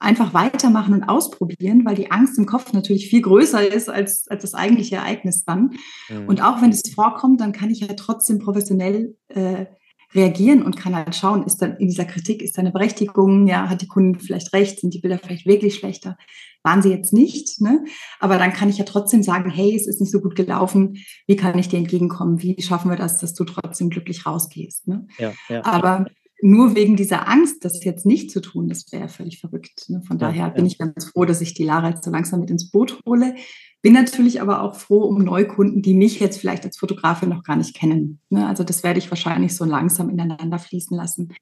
[0.00, 4.42] einfach weitermachen und ausprobieren, weil die Angst im Kopf natürlich viel größer ist als, als
[4.42, 5.76] das eigentliche Ereignis dann.
[6.08, 6.28] Mhm.
[6.28, 9.66] Und auch wenn es vorkommt, dann kann ich ja trotzdem professionell äh,
[10.14, 13.68] reagieren und kann halt schauen, ist dann in dieser Kritik, ist da eine Berechtigung, ja,
[13.68, 16.16] hat die Kunden vielleicht recht, sind die Bilder vielleicht wirklich schlechter,
[16.62, 17.84] waren sie jetzt nicht, ne?
[18.20, 21.36] Aber dann kann ich ja trotzdem sagen, hey, es ist nicht so gut gelaufen, wie
[21.36, 25.06] kann ich dir entgegenkommen, wie schaffen wir das, dass du trotzdem glücklich rausgehst, ne?
[25.18, 25.64] Ja, ja.
[25.64, 26.06] Aber
[26.40, 29.88] nur wegen dieser Angst, das jetzt nicht zu tun, das wäre völlig verrückt.
[29.88, 30.02] Ne?
[30.06, 32.50] Von daher ja, bin ich ganz froh, dass ich die Lara jetzt so langsam mit
[32.50, 33.34] ins Boot hole.
[33.82, 37.56] Bin natürlich aber auch froh um Neukunden, die mich jetzt vielleicht als Fotografin noch gar
[37.56, 38.20] nicht kennen.
[38.30, 38.46] Ne?
[38.46, 41.34] Also das werde ich wahrscheinlich so langsam ineinander fließen lassen.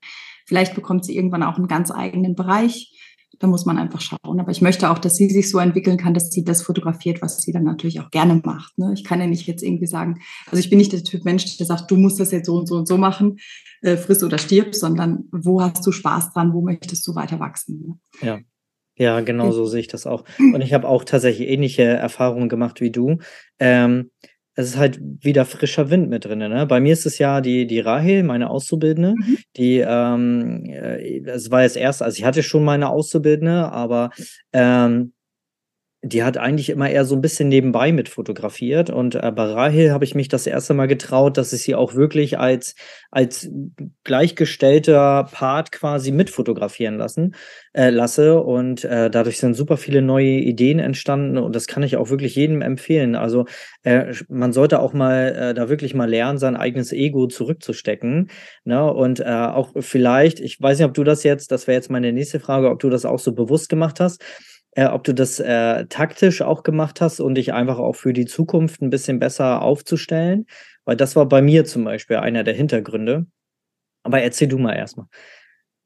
[0.47, 2.93] Vielleicht bekommt sie irgendwann auch einen ganz eigenen Bereich.
[3.39, 4.41] Da muss man einfach schauen.
[4.41, 7.43] Aber ich möchte auch, dass sie sich so entwickeln kann, dass sie das fotografiert, was
[7.43, 8.79] sie dann natürlich auch gerne macht.
[8.79, 8.93] Ne?
[8.95, 11.67] Ich kann ja nicht jetzt irgendwie sagen, also ich bin nicht der Typ Mensch, der
[11.67, 13.39] sagt, du musst das jetzt so und so und so machen,
[13.83, 17.99] äh, friss oder stirb, sondern wo hast du Spaß dran, wo möchtest du weiter wachsen?
[18.21, 18.27] Ne?
[18.27, 18.39] Ja.
[18.99, 20.25] Ja, genau so sehe ich das auch.
[20.39, 23.19] Und ich habe auch tatsächlich ähnliche Erfahrungen gemacht wie du.
[23.59, 24.11] Ähm,
[24.57, 26.39] es ist halt wieder frischer Wind mit drin.
[26.39, 26.67] Ne?
[26.67, 29.39] Bei mir ist es ja die, die Rahel, meine Auszubildende, mhm.
[29.57, 34.11] die, ähm, äh, es war jetzt erst, also ich hatte schon meine Auszubildende, aber
[34.55, 35.13] ähm,
[36.09, 38.91] die hat eigentlich immer eher so ein bisschen nebenbei mit fotografiert.
[38.91, 41.95] Und äh, bei Rahel habe ich mich das erste Mal getraut, dass ich sie auch
[41.95, 42.75] wirklich als,
[43.11, 43.51] als
[44.05, 47.35] gleichgestellter Part quasi mit fotografieren lassen,
[47.73, 48.41] äh, lasse.
[48.41, 51.39] Und äh, dadurch sind super viele neue Ideen entstanden.
[51.39, 53.17] Und das kann ich auch wirklich jedem empfehlen.
[53.17, 53.47] Also
[53.83, 58.31] äh, man sollte auch mal äh, da wirklich mal lernen, sein eigenes Ego zurückzustecken.
[58.65, 58.93] Ne?
[58.93, 62.13] Und äh, auch vielleicht, ich weiß nicht, ob du das jetzt, das wäre jetzt meine
[62.13, 64.23] nächste Frage, ob du das auch so bewusst gemacht hast
[64.77, 68.27] äh, ob du das äh, taktisch auch gemacht hast und dich einfach auch für die
[68.27, 70.47] Zukunft ein bisschen besser aufzustellen,
[70.85, 73.27] weil das war bei mir zum Beispiel einer der Hintergründe.
[74.03, 75.07] Aber erzähl du mal erstmal.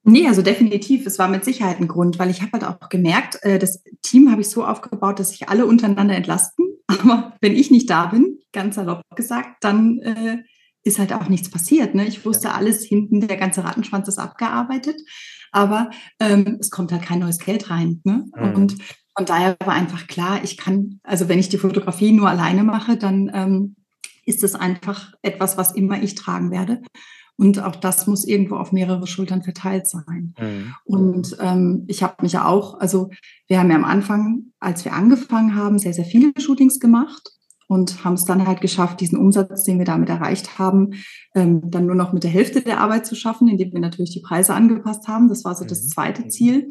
[0.02, 1.06] Nee, also definitiv.
[1.06, 4.30] Es war mit Sicherheit ein Grund, weil ich habe halt auch gemerkt, äh, das Team
[4.30, 6.66] habe ich so aufgebaut, dass sich alle untereinander entlasten.
[6.88, 10.38] Aber wenn ich nicht da bin, ganz salopp gesagt, dann äh,
[10.82, 11.94] ist halt auch nichts passiert.
[11.94, 12.06] Ne?
[12.08, 15.00] Ich wusste alles hinten, der ganze Rattenschwanz ist abgearbeitet
[15.52, 18.00] aber ähm, es kommt halt kein neues Geld rein.
[18.04, 18.26] Ne?
[18.36, 18.54] Mhm.
[18.54, 18.76] Und
[19.16, 22.96] von daher war einfach klar, ich kann, also wenn ich die Fotografie nur alleine mache,
[22.96, 23.76] dann ähm,
[24.24, 26.82] ist es einfach etwas, was immer ich tragen werde.
[27.36, 30.34] Und auch das muss irgendwo auf mehrere Schultern verteilt sein.
[30.38, 30.74] Mhm.
[30.84, 33.10] Und ähm, ich habe mich ja auch, also
[33.46, 37.39] wir haben ja am Anfang, als wir angefangen haben, sehr, sehr viele Shootings gemacht
[37.70, 40.94] und haben es dann halt geschafft, diesen Umsatz, den wir damit erreicht haben,
[41.36, 44.22] ähm, dann nur noch mit der Hälfte der Arbeit zu schaffen, indem wir natürlich die
[44.22, 45.28] Preise angepasst haben.
[45.28, 45.88] Das war so das mhm.
[45.88, 46.28] zweite.
[46.28, 46.68] Ziel.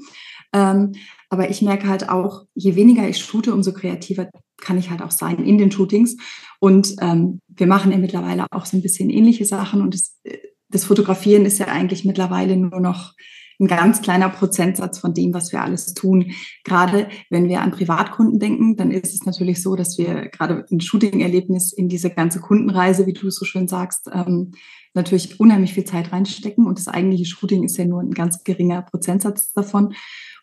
[0.52, 0.92] Ähm,
[1.30, 5.12] aber ich merke halt auch, je weniger ich shoote, umso kreativer kann ich halt auch
[5.12, 6.18] sein in den Shootings.
[6.60, 9.82] Und ähm, wir machen ja mittlerweile auch so ein bisschen ähnliche Sachen.
[9.82, 13.14] Und das, äh, das Fotografieren ist ja eigentlich mittlerweile nur noch
[13.60, 16.32] ein ganz kleiner Prozentsatz von dem, was wir alles tun.
[16.64, 20.80] Gerade wenn wir an Privatkunden denken, dann ist es natürlich so, dass wir gerade ein
[20.80, 24.54] Shooting-Erlebnis in diese ganze Kundenreise, wie du so schön sagst, ähm,
[24.94, 26.66] natürlich unheimlich viel Zeit reinstecken.
[26.66, 29.94] Und das eigentliche Shooting ist ja nur ein ganz geringer Prozentsatz davon.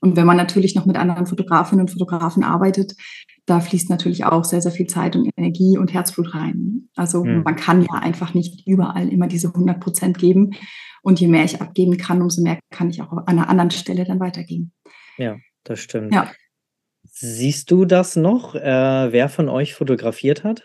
[0.00, 2.94] Und wenn man natürlich noch mit anderen Fotografinnen und Fotografen arbeitet,
[3.46, 6.88] da fließt natürlich auch sehr, sehr viel Zeit und Energie und Herzblut rein.
[6.96, 7.42] Also mhm.
[7.44, 10.50] man kann ja einfach nicht überall immer diese 100 Prozent geben.
[11.06, 14.04] Und je mehr ich abgeben kann, umso mehr kann ich auch an einer anderen Stelle
[14.04, 14.72] dann weitergeben.
[15.18, 16.12] Ja, das stimmt.
[16.12, 16.32] Ja.
[17.04, 20.64] Siehst du das noch, äh, wer von euch fotografiert hat?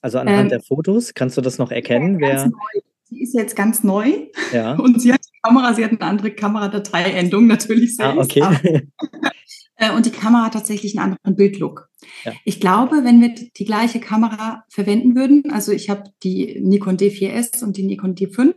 [0.00, 2.20] Also anhand ähm, der Fotos, kannst du das noch erkennen?
[2.20, 2.48] Ja.
[3.02, 4.74] Sie ist jetzt ganz neu ja.
[4.78, 8.40] und sie hat die Kamera, sie hat eine andere Kameradateiendung natürlich selbst.
[8.40, 8.88] Ah, okay.
[9.90, 11.88] und die Kamera hat tatsächlich einen anderen Bildlook.
[12.24, 12.32] Ja.
[12.44, 17.64] Ich glaube, wenn wir die gleiche Kamera verwenden würden, also ich habe die Nikon D4S
[17.64, 18.54] und die Nikon D5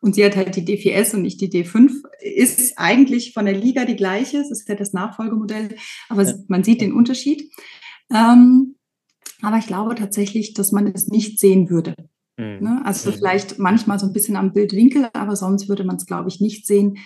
[0.00, 3.84] und sie hat halt die D4S und nicht die D5, ist eigentlich von der Liga
[3.84, 5.76] die gleiche, es ist ja das Nachfolgemodell,
[6.08, 6.34] aber ja.
[6.48, 7.50] man sieht den Unterschied.
[8.12, 8.76] Ähm,
[9.42, 11.94] aber ich glaube tatsächlich, dass man es nicht sehen würde.
[12.36, 12.58] Mhm.
[12.60, 12.82] Ne?
[12.84, 13.14] Also mhm.
[13.14, 16.66] vielleicht manchmal so ein bisschen am Bildwinkel, aber sonst würde man es, glaube ich, nicht
[16.66, 16.98] sehen,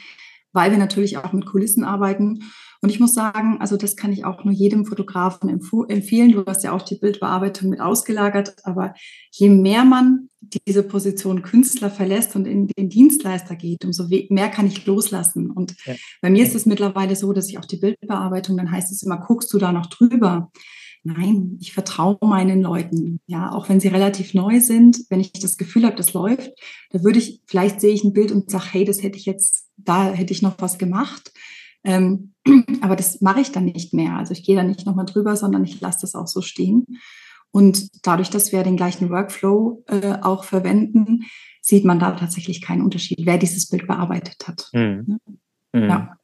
[0.52, 2.40] weil wir natürlich auch mit Kulissen arbeiten.
[2.82, 6.32] Und ich muss sagen, also das kann ich auch nur jedem Fotografen empfehlen.
[6.32, 8.94] Du hast ja auch die Bildbearbeitung mit ausgelagert, aber
[9.30, 10.28] je mehr man
[10.66, 15.50] diese Position Künstler verlässt und in den Dienstleister geht, umso mehr kann ich loslassen.
[15.50, 15.94] Und ja.
[16.22, 19.18] bei mir ist es mittlerweile so, dass ich auch die Bildbearbeitung, dann heißt es immer,
[19.18, 20.50] guckst du da noch drüber?
[21.02, 23.20] Nein, ich vertraue meinen Leuten.
[23.26, 26.52] Ja, auch wenn sie relativ neu sind, wenn ich das Gefühl habe, das läuft,
[26.90, 29.68] da würde ich, vielleicht sehe ich ein Bild und sage, hey, das hätte ich jetzt,
[29.76, 31.32] da hätte ich noch was gemacht.
[31.84, 32.34] Ähm,
[32.80, 34.16] aber das mache ich dann nicht mehr.
[34.16, 36.86] Also ich gehe da nicht nochmal drüber, sondern ich lasse das auch so stehen.
[37.52, 41.24] Und dadurch, dass wir den gleichen Workflow äh, auch verwenden,
[41.60, 44.68] sieht man da tatsächlich keinen Unterschied, wer dieses Bild bearbeitet hat.
[44.72, 45.18] Mhm.
[45.74, 46.16] Ja.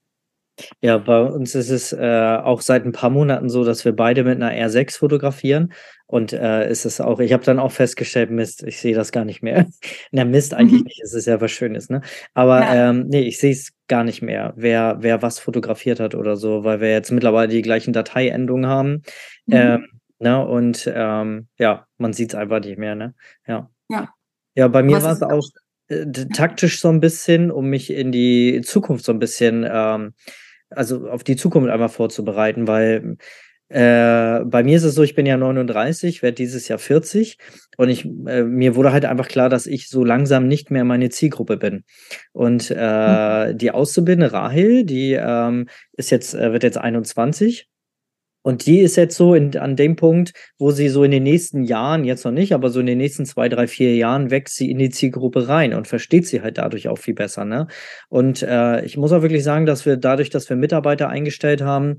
[0.81, 4.25] Ja, bei uns ist es äh, auch seit ein paar Monaten so, dass wir beide
[4.25, 5.75] mit einer R6 fotografieren.
[6.07, 9.25] Und äh, ist es auch, ich habe dann auch festgestellt, Mist, ich sehe das gar
[9.25, 9.67] nicht mehr.
[10.13, 10.87] Na, Mist eigentlich mhm.
[10.87, 12.01] nicht, es ist ja was Schönes, ne?
[12.33, 12.91] Aber ja.
[12.91, 16.65] ähm, nee, ich sehe es gar nicht mehr, wer, wer was fotografiert hat oder so,
[16.65, 19.03] weil wir jetzt mittlerweile die gleichen Dateiendungen haben.
[19.47, 19.55] Mhm.
[19.55, 19.87] Ähm,
[20.19, 20.47] ne?
[20.47, 23.15] Und ähm, ja, man sieht es einfach nicht mehr, ne?
[23.47, 23.71] Ja.
[23.89, 24.09] Ja,
[24.55, 25.47] ja bei mir war es auch
[25.89, 30.15] äh, taktisch so ein bisschen, um mich in die Zukunft so ein bisschen ähm,
[30.71, 33.17] also auf die Zukunft einmal vorzubereiten, weil
[33.69, 37.37] äh, bei mir ist es so, ich bin ja 39, werde dieses Jahr 40
[37.77, 41.09] und ich, äh, mir wurde halt einfach klar, dass ich so langsam nicht mehr meine
[41.11, 41.83] Zielgruppe bin.
[42.33, 43.59] Und äh, mhm.
[43.59, 47.69] die Auszubildende Rahel, die ähm, ist jetzt, äh, wird jetzt 21
[48.43, 51.65] Und die ist jetzt so in, an dem Punkt, wo sie so in den nächsten
[51.65, 54.71] Jahren, jetzt noch nicht, aber so in den nächsten zwei, drei, vier Jahren wächst sie
[54.71, 57.45] in die Zielgruppe rein und versteht sie halt dadurch auch viel besser.
[57.45, 57.67] Ne?
[58.09, 61.99] Und äh, ich muss auch wirklich sagen, dass wir dadurch, dass wir Mitarbeiter eingestellt haben,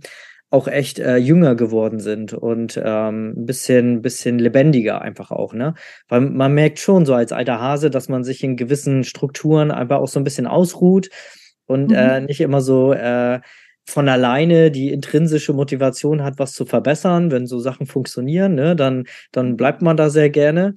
[0.49, 5.73] auch echt äh, jünger geworden sind und ähm, ein bisschen, bisschen lebendiger einfach auch, ne?
[6.07, 9.97] Weil man merkt schon so als alter Hase, dass man sich in gewissen Strukturen einfach
[9.97, 11.09] auch so ein bisschen ausruht
[11.65, 12.09] und äh, mhm.
[12.09, 13.41] äh, nicht immer so äh,
[13.85, 19.05] von alleine die intrinsische Motivation hat, was zu verbessern, wenn so Sachen funktionieren, ne, dann,
[19.31, 20.75] dann bleibt man da sehr gerne.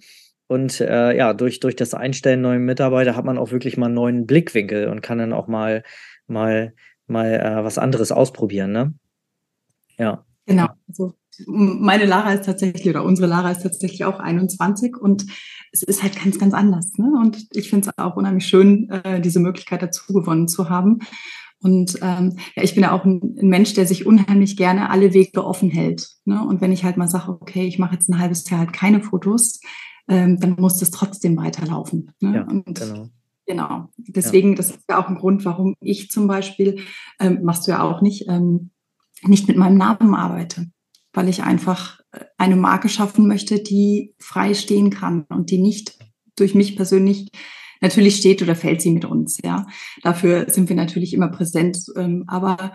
[0.49, 3.95] Und äh, ja, durch, durch das Einstellen neuer Mitarbeiter hat man auch wirklich mal einen
[3.95, 5.85] neuen Blickwinkel und kann dann auch mal,
[6.27, 6.73] mal,
[7.07, 8.95] mal äh, was anderes ausprobieren, ne?
[10.01, 10.25] Ja.
[10.47, 10.67] Genau.
[10.89, 11.15] Also
[11.47, 15.27] meine Lara ist tatsächlich, oder unsere Lara ist tatsächlich auch 21 und
[15.73, 16.93] es ist halt ganz, ganz anders.
[16.97, 17.13] Ne?
[17.21, 20.99] Und ich finde es auch unheimlich schön, äh, diese Möglichkeit dazu gewonnen zu haben.
[21.63, 25.13] Und ähm, ja, ich bin ja auch ein, ein, Mensch, der sich unheimlich gerne alle
[25.13, 26.09] Wege offen hält.
[26.25, 26.43] Ne?
[26.43, 29.03] Und wenn ich halt mal sage, okay, ich mache jetzt ein halbes Jahr halt keine
[29.03, 29.61] Fotos,
[30.09, 32.13] ähm, dann muss das trotzdem weiterlaufen.
[32.21, 32.37] Ne?
[32.37, 33.09] Ja, und genau.
[33.47, 33.89] Genau.
[33.97, 34.55] Deswegen, ja.
[34.55, 36.81] das ist ja auch ein Grund, warum ich zum Beispiel,
[37.19, 38.71] ähm, machst du ja auch nicht, ähm,
[39.23, 40.71] nicht mit meinem Namen arbeite,
[41.13, 45.99] weil ich einfach äh, eine Marke schaffen möchte, die frei stehen kann und die nicht
[46.37, 47.31] durch mich persönlich
[47.81, 49.67] Natürlich steht oder fällt sie mit uns, ja.
[50.03, 52.75] Dafür sind wir natürlich immer präsent, ähm, aber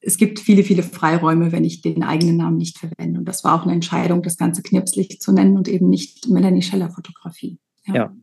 [0.00, 3.20] es gibt viele, viele Freiräume, wenn ich den eigenen Namen nicht verwende.
[3.20, 6.62] Und das war auch eine Entscheidung, das Ganze knipslich zu nennen und eben nicht Melanie
[6.62, 7.58] Scheller Fotografie.
[7.86, 7.94] Ja.
[7.94, 8.16] ja.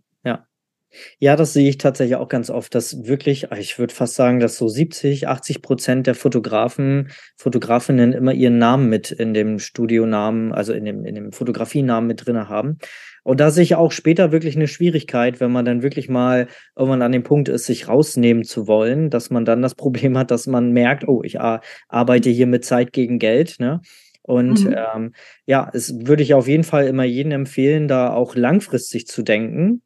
[1.20, 1.36] Ja.
[1.36, 4.68] Das sehe ich tatsächlich auch ganz oft, dass wirklich, ich würde fast sagen, dass so
[4.68, 10.86] 70, 80 Prozent der Fotografen, Fotografinnen immer ihren Namen mit in dem Studionamen, also in
[10.86, 12.78] dem, in dem Fotografienamen mit drin haben.
[13.24, 17.02] Und da sehe ich auch später wirklich eine Schwierigkeit, wenn man dann wirklich mal irgendwann
[17.02, 20.48] an dem Punkt ist, sich rausnehmen zu wollen, dass man dann das Problem hat, dass
[20.48, 23.82] man merkt, oh, ich arbeite hier mit Zeit gegen Geld, ne?
[24.22, 24.76] Und mhm.
[24.96, 25.14] ähm,
[25.48, 29.82] ja, es würde ich auf jeden Fall immer jedem empfehlen, da auch langfristig zu denken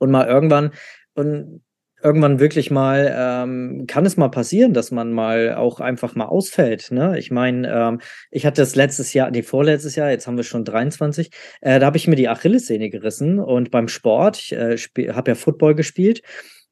[0.00, 0.72] und mal irgendwann
[1.14, 1.62] und
[2.02, 6.90] irgendwann wirklich mal, ähm, kann es mal passieren, dass man mal auch einfach mal ausfällt.
[6.90, 7.18] Ne?
[7.18, 10.64] Ich meine, ähm, ich hatte das letztes Jahr, die vorletztes Jahr, jetzt haben wir schon
[10.64, 14.76] 23, äh, da habe ich mir die Achillessehne gerissen und beim Sport, ich äh,
[15.12, 16.22] habe ja Football gespielt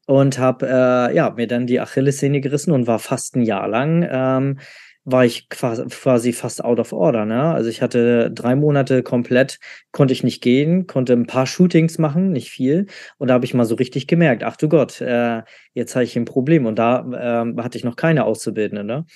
[0.06, 4.08] und habe äh, ja, mir dann die Achillessehne gerissen und war fast ein Jahr lang
[4.10, 4.58] ähm,
[5.04, 7.24] war ich quasi fast out of order.
[7.24, 7.42] Ne?
[7.42, 9.58] Also ich hatte drei Monate komplett,
[9.90, 12.86] konnte ich nicht gehen, konnte ein paar Shootings machen, nicht viel.
[13.16, 16.16] Und da habe ich mal so richtig gemerkt, ach du Gott, äh, jetzt habe ich
[16.16, 16.66] ein Problem.
[16.66, 18.84] Und da äh, hatte ich noch keine Auszubildende.
[18.84, 19.06] Ne?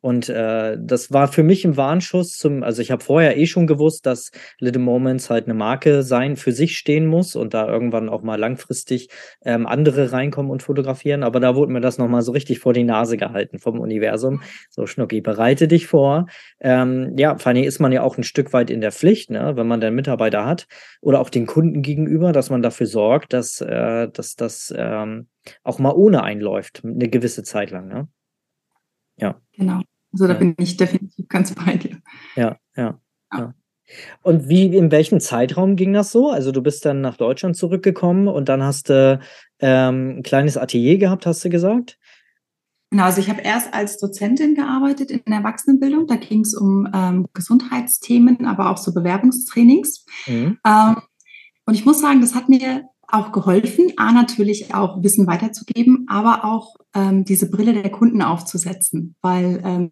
[0.00, 3.66] Und äh, das war für mich ein Warnschuss zum, also ich habe vorher eh schon
[3.66, 8.08] gewusst, dass Little Moments halt eine Marke sein, für sich stehen muss und da irgendwann
[8.08, 9.08] auch mal langfristig
[9.44, 11.22] ähm, andere reinkommen und fotografieren.
[11.22, 14.42] Aber da wurde mir das nochmal so richtig vor die Nase gehalten vom Universum.
[14.70, 16.26] So, Schnucki, bereite dich vor.
[16.60, 19.56] Ähm, ja, vor allem ist man ja auch ein Stück weit in der Pflicht, ne,
[19.56, 20.66] wenn man dann Mitarbeiter hat
[21.00, 25.28] oder auch den Kunden gegenüber, dass man dafür sorgt, dass, äh, dass das ähm,
[25.62, 27.88] auch mal ohne einläuft, eine gewisse Zeit lang.
[27.88, 28.08] Ne?
[29.16, 29.40] Ja.
[29.52, 29.80] Genau.
[30.12, 30.38] Also da ja.
[30.38, 31.98] bin ich definitiv ganz bei dir.
[32.36, 32.98] Ja, ja,
[33.32, 33.54] ja.
[34.22, 36.30] Und wie, in welchem Zeitraum ging das so?
[36.30, 39.20] Also du bist dann nach Deutschland zurückgekommen und dann hast du
[39.60, 41.98] ähm, ein kleines Atelier gehabt, hast du gesagt?
[42.90, 46.06] Genau, also ich habe erst als Dozentin gearbeitet in der Erwachsenenbildung.
[46.06, 50.06] Da ging es um ähm, Gesundheitsthemen, aber auch so Bewerbungstrainings.
[50.26, 50.58] Mhm.
[50.64, 50.96] Ähm,
[51.66, 56.44] und ich muss sagen, das hat mir auch geholfen, A, natürlich auch Wissen weiterzugeben, aber
[56.44, 59.90] auch ähm, diese Brille der Kunden aufzusetzen, weil ähm,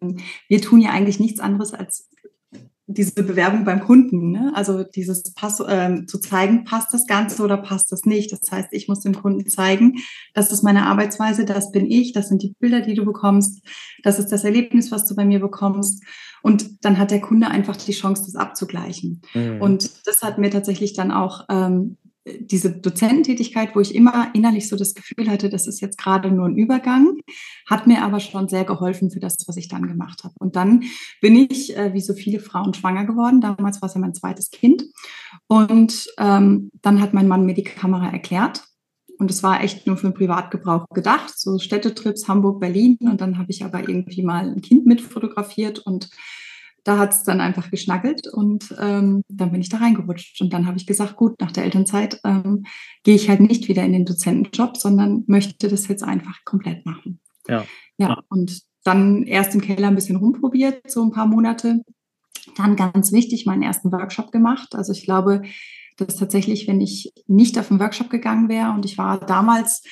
[0.48, 2.08] wir tun ja eigentlich nichts anderes als
[2.87, 4.52] diese Bewerbung beim Kunden, ne?
[4.54, 8.32] also dieses Pass, ähm, zu zeigen, passt das Ganze oder passt das nicht.
[8.32, 9.98] Das heißt, ich muss dem Kunden zeigen,
[10.35, 13.64] das ist meine Arbeitsweise, das bin ich, das sind die Bilder, die du bekommst,
[14.02, 16.02] das ist das Erlebnis, was du bei mir bekommst.
[16.42, 19.22] Und dann hat der Kunde einfach die Chance, das abzugleichen.
[19.32, 19.61] Mhm.
[19.61, 24.76] Und das hat mir tatsächlich dann auch ähm, diese Dozententätigkeit, wo ich immer innerlich so
[24.76, 27.18] das Gefühl hatte, das ist jetzt gerade nur ein Übergang,
[27.68, 30.35] hat mir aber schon sehr geholfen für das, was ich dann gemacht habe.
[30.38, 30.85] Und dann
[31.20, 33.40] bin ich, äh, wie so viele Frauen, schwanger geworden.
[33.40, 34.85] Damals war es ja mein zweites Kind.
[35.48, 38.62] Und ähm, dann hat mein Mann mir die Kamera erklärt.
[39.18, 42.98] Und es war echt nur für den Privatgebrauch gedacht, so Städtetrips Hamburg, Berlin.
[43.00, 46.08] Und dann habe ich aber irgendwie mal ein Kind mit fotografiert und
[46.85, 50.40] da hat es dann einfach geschnackelt und ähm, dann bin ich da reingerutscht.
[50.40, 52.64] Und dann habe ich gesagt, gut, nach der Elternzeit ähm,
[53.05, 57.21] gehe ich halt nicht wieder in den Dozentenjob, sondern möchte das jetzt einfach komplett machen.
[57.49, 57.64] Ja.
[57.99, 61.83] Ja, und dann erst im Keller ein bisschen rumprobiert, so ein paar Monate.
[62.57, 64.75] Dann ganz wichtig, meinen ersten Workshop gemacht.
[64.75, 65.42] Also ich glaube,
[65.97, 69.83] dass tatsächlich, wenn ich nicht auf den Workshop gegangen wäre und ich war damals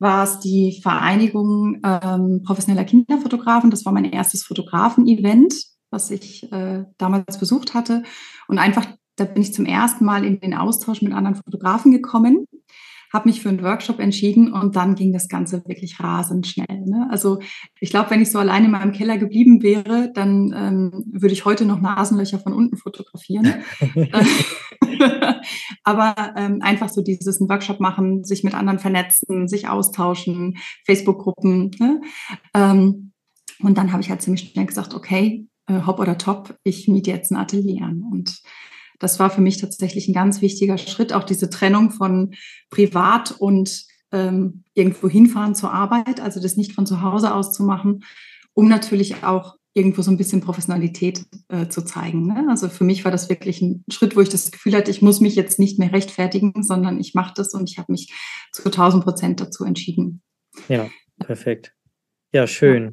[0.00, 3.70] war es die Vereinigung ähm, professioneller Kinderfotografen.
[3.70, 5.52] Das war mein erstes Fotografen-Event
[5.90, 8.02] was ich äh, damals besucht hatte.
[8.46, 12.46] Und einfach, da bin ich zum ersten Mal in den Austausch mit anderen Fotografen gekommen
[13.12, 16.84] habe mich für einen Workshop entschieden und dann ging das Ganze wirklich rasend schnell.
[16.84, 17.08] Ne?
[17.10, 17.38] Also
[17.80, 21.44] ich glaube, wenn ich so alleine in meinem Keller geblieben wäre, dann ähm, würde ich
[21.44, 23.54] heute noch Nasenlöcher von unten fotografieren.
[25.84, 31.70] Aber ähm, einfach so dieses einen Workshop machen, sich mit anderen vernetzen, sich austauschen, Facebook-Gruppen.
[31.78, 32.00] Ne?
[32.54, 33.12] Ähm,
[33.60, 37.10] und dann habe ich halt ziemlich schnell gesagt, okay, äh, hopp oder top, ich miete
[37.10, 38.02] jetzt ein Atelier an.
[38.10, 38.40] Und
[38.98, 42.34] das war für mich tatsächlich ein ganz wichtiger Schritt, auch diese Trennung von
[42.70, 47.62] privat und ähm, irgendwo hinfahren zur Arbeit, also das nicht von zu Hause aus zu
[47.62, 48.04] machen,
[48.54, 52.26] um natürlich auch irgendwo so ein bisschen Professionalität äh, zu zeigen.
[52.26, 52.46] Ne?
[52.48, 55.20] Also für mich war das wirklich ein Schritt, wo ich das Gefühl hatte, ich muss
[55.20, 58.12] mich jetzt nicht mehr rechtfertigen, sondern ich mache das und ich habe mich
[58.50, 60.22] zu 1000 Prozent dazu entschieden.
[60.68, 60.88] Ja,
[61.20, 61.74] perfekt.
[62.32, 62.84] Ja, schön.
[62.84, 62.90] Ja.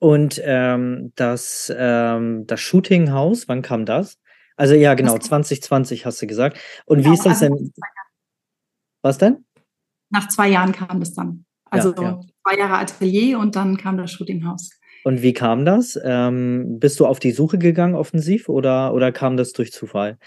[0.00, 4.18] Und ähm, das, ähm, das Shootinghaus, wann kam das?
[4.56, 6.58] Also ja, genau, 2020 hast du gesagt.
[6.86, 7.72] Und genau, wie ist das also denn?
[9.02, 9.44] Was denn?
[10.10, 11.44] Nach zwei Jahren kam das dann.
[11.66, 12.20] Also ja, ja.
[12.42, 14.70] zwei Jahre Atelier und dann kam das Shootinghaus.
[15.04, 15.98] Und wie kam das?
[16.02, 20.18] Ähm, bist du auf die Suche gegangen, offensiv, oder, oder kam das durch Zufall?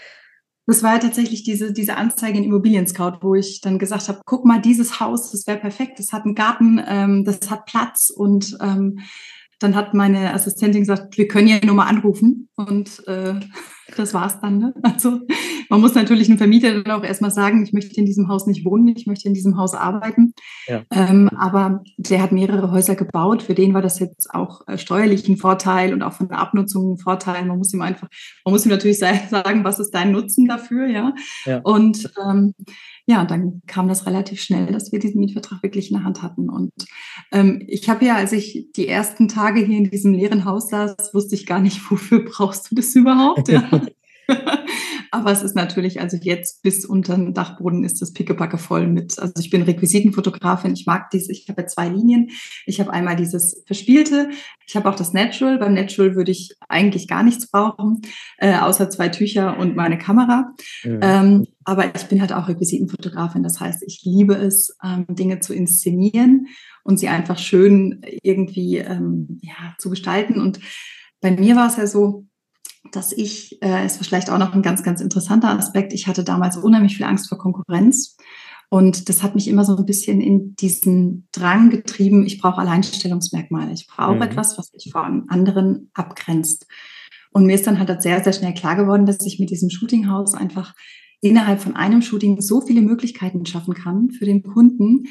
[0.66, 4.20] Das war ja tatsächlich diese, diese Anzeige in Immobilien Scout, wo ich dann gesagt habe,
[4.24, 8.10] guck mal, dieses Haus, das wäre perfekt, das hat einen Garten, ähm, das hat Platz
[8.10, 9.00] und ähm,
[9.64, 12.48] dann hat meine Assistentin gesagt, wir können ja nur mal anrufen.
[12.54, 13.34] Und äh,
[13.96, 14.58] das war's dann.
[14.58, 14.74] Ne?
[14.82, 15.20] Also
[15.70, 18.64] man muss natürlich einem Vermieter dann auch erstmal sagen, ich möchte in diesem Haus nicht
[18.64, 20.34] wohnen, ich möchte in diesem Haus arbeiten.
[20.66, 20.82] Ja.
[20.90, 23.42] Ähm, aber der hat mehrere Häuser gebaut.
[23.42, 26.92] Für den war das jetzt auch äh, steuerlich ein Vorteil und auch von der Abnutzung
[26.92, 27.44] ein Vorteil.
[27.46, 28.08] Man muss ihm einfach,
[28.44, 31.14] man muss ihm natürlich sagen, was ist dein Nutzen dafür, ja.
[31.46, 31.60] ja.
[31.64, 32.54] Und ähm,
[33.06, 36.48] ja, dann kam das relativ schnell, dass wir diesen Mietvertrag wirklich in der Hand hatten.
[36.48, 36.72] Und
[37.32, 41.12] ähm, ich habe ja, als ich die ersten Tage hier in diesem leeren Haus saß,
[41.12, 43.48] wusste ich gar nicht, wofür brauchst du das überhaupt?
[43.48, 43.68] Ja.
[45.14, 49.16] Aber es ist natürlich, also jetzt bis unter den Dachboden ist das Pickepacke voll mit,
[49.20, 52.30] also ich bin Requisitenfotografin, ich mag diese, ich habe zwei Linien.
[52.66, 54.30] Ich habe einmal dieses Verspielte,
[54.66, 55.58] ich habe auch das Natural.
[55.58, 58.02] Beim Natural würde ich eigentlich gar nichts brauchen,
[58.38, 60.52] äh, außer zwei Tücher und meine Kamera.
[60.82, 60.98] Mhm.
[61.00, 65.54] Ähm, aber ich bin halt auch Requisitenfotografin, das heißt, ich liebe es, ähm, Dinge zu
[65.54, 66.48] inszenieren
[66.82, 70.40] und sie einfach schön irgendwie ähm, ja, zu gestalten.
[70.40, 70.58] Und
[71.20, 72.26] bei mir war es ja so,
[72.92, 76.56] dass ich, äh, ist vielleicht auch noch ein ganz, ganz interessanter Aspekt, ich hatte damals
[76.56, 78.16] unheimlich viel Angst vor Konkurrenz.
[78.70, 83.72] Und das hat mich immer so ein bisschen in diesen Drang getrieben, ich brauche Alleinstellungsmerkmale.
[83.72, 84.22] Ich brauche mhm.
[84.22, 86.66] etwas, was mich von anderen abgrenzt.
[87.32, 90.34] Und mir ist dann halt sehr, sehr schnell klar geworden, dass ich mit diesem Shootinghaus
[90.34, 90.74] einfach
[91.20, 95.04] innerhalb von einem Shooting so viele Möglichkeiten schaffen kann für den Kunden,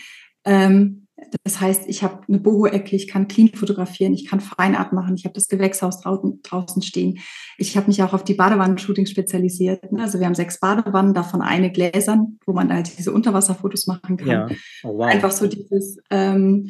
[0.46, 1.03] ähm,
[1.44, 5.26] das heißt, ich habe eine Boho-Ecke, ich kann clean fotografieren, ich kann Feinart machen, ich
[5.26, 7.20] habe das Gewächshaus draußen stehen.
[7.58, 9.84] Ich habe mich auch auf die Badewannen-Shooting spezialisiert.
[9.98, 14.28] Also wir haben sechs Badewannen, davon eine Gläsern, wo man halt diese Unterwasserfotos machen kann.
[14.28, 14.48] Ja.
[14.84, 15.06] Oh, wow.
[15.06, 16.70] Einfach so dieses, ähm,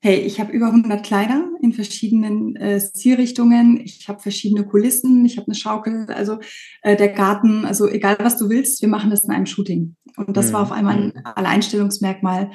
[0.00, 5.36] hey, ich habe über 100 Kleider in verschiedenen äh, Zielrichtungen, ich habe verschiedene Kulissen, ich
[5.36, 6.38] habe eine Schaukel, also
[6.82, 9.96] äh, der Garten, also egal was du willst, wir machen das in einem Shooting.
[10.16, 10.52] Und das mhm.
[10.54, 12.52] war auf einmal ein Alleinstellungsmerkmal,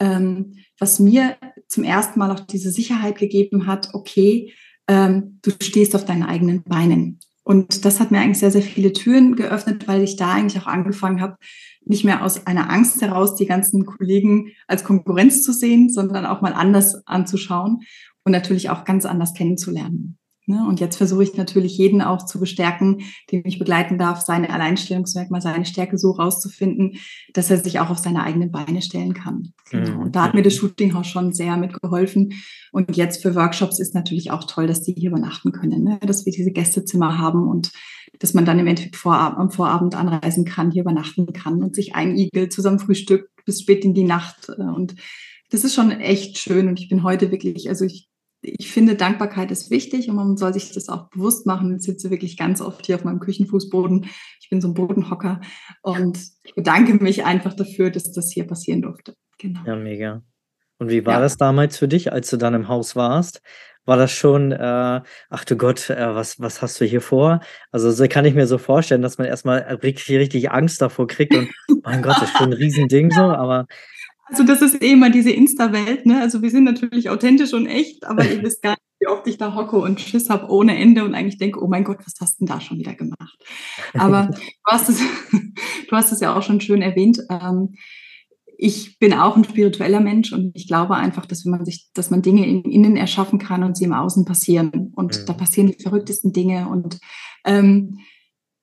[0.00, 1.36] ähm, was mir
[1.68, 4.52] zum ersten Mal auch diese Sicherheit gegeben hat, okay,
[4.88, 7.20] ähm, du stehst auf deinen eigenen Beinen.
[7.42, 10.66] Und das hat mir eigentlich sehr, sehr viele Türen geöffnet, weil ich da eigentlich auch
[10.66, 11.36] angefangen habe,
[11.84, 16.42] nicht mehr aus einer Angst heraus die ganzen Kollegen als Konkurrenz zu sehen, sondern auch
[16.42, 17.80] mal anders anzuschauen
[18.24, 20.19] und natürlich auch ganz anders kennenzulernen.
[20.50, 20.66] Ne?
[20.68, 25.40] Und jetzt versuche ich natürlich jeden auch zu bestärken, den ich begleiten darf, seine Alleinstellungsmerkmal,
[25.40, 26.96] seine Stärke so rauszufinden,
[27.32, 29.52] dass er sich auch auf seine eigenen Beine stellen kann.
[29.70, 29.92] Genau.
[29.92, 30.00] Mhm.
[30.00, 32.34] Und da hat mir das Shootinghaus schon sehr mitgeholfen.
[32.72, 36.00] Und jetzt für Workshops ist natürlich auch toll, dass die hier übernachten können, ne?
[36.02, 37.70] dass wir diese Gästezimmer haben und
[38.18, 41.94] dass man dann im Endeffekt vorab, am Vorabend anreisen kann, hier übernachten kann und sich
[41.94, 44.48] einigelt, zusammen Frühstück bis spät in die Nacht.
[44.48, 44.96] Und
[45.50, 46.68] das ist schon echt schön.
[46.68, 48.08] Und ich bin heute wirklich, also ich
[48.42, 51.76] ich finde, Dankbarkeit ist wichtig und man soll sich das auch bewusst machen.
[51.76, 54.06] Ich sitze wirklich ganz oft hier auf meinem Küchenfußboden.
[54.40, 55.40] Ich bin so ein Bodenhocker
[55.82, 59.14] und ich bedanke mich einfach dafür, dass das hier passieren durfte.
[59.38, 59.60] Genau.
[59.66, 60.22] Ja, mega.
[60.78, 61.20] Und wie war ja.
[61.20, 63.42] das damals für dich, als du dann im Haus warst?
[63.84, 67.40] War das schon, äh, ach du Gott, äh, was, was hast du hier vor?
[67.70, 71.34] Also so kann ich mir so vorstellen, dass man erstmal richtig, richtig Angst davor kriegt
[71.34, 71.50] und
[71.82, 73.66] mein Gott, das ist schon ein Riesending so, aber
[74.30, 76.20] also das ist eh immer diese Insta-Welt, ne?
[76.20, 79.38] Also wir sind natürlich authentisch und echt, aber ihr wisst gar nicht, wie oft ich
[79.38, 82.40] da hocke und Schiss habe ohne Ende und eigentlich denke, oh mein Gott, was hast
[82.40, 83.38] du denn da schon wieder gemacht?
[83.94, 85.00] Aber du hast es,
[85.88, 87.18] du hast es ja auch schon schön erwähnt.
[87.28, 87.74] Ähm,
[88.62, 92.10] ich bin auch ein spiritueller Mensch und ich glaube einfach, dass wenn man sich, dass
[92.10, 94.92] man Dinge in innen erschaffen kann und sie im Außen passieren.
[94.94, 95.26] Und mhm.
[95.26, 96.68] da passieren die verrücktesten Dinge.
[96.68, 97.00] Und
[97.46, 98.00] ähm,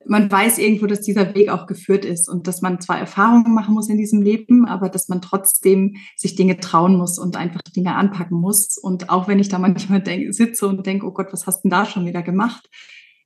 [0.10, 3.74] man weiß irgendwo, dass dieser Weg auch geführt ist und dass man zwar Erfahrungen machen
[3.74, 7.96] muss in diesem Leben, aber dass man trotzdem sich Dinge trauen muss und einfach Dinge
[7.96, 8.78] anpacken muss.
[8.78, 11.70] Und auch wenn ich da manchmal denk, sitze und denke, oh Gott, was hast du
[11.70, 12.70] denn da schon wieder gemacht,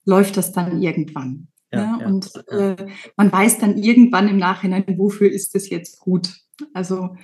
[0.05, 1.47] läuft das dann irgendwann.
[1.73, 2.75] Ja, ja, und äh,
[3.15, 6.35] man weiß dann irgendwann im Nachhinein, wofür ist es jetzt gut.
[6.73, 7.15] Also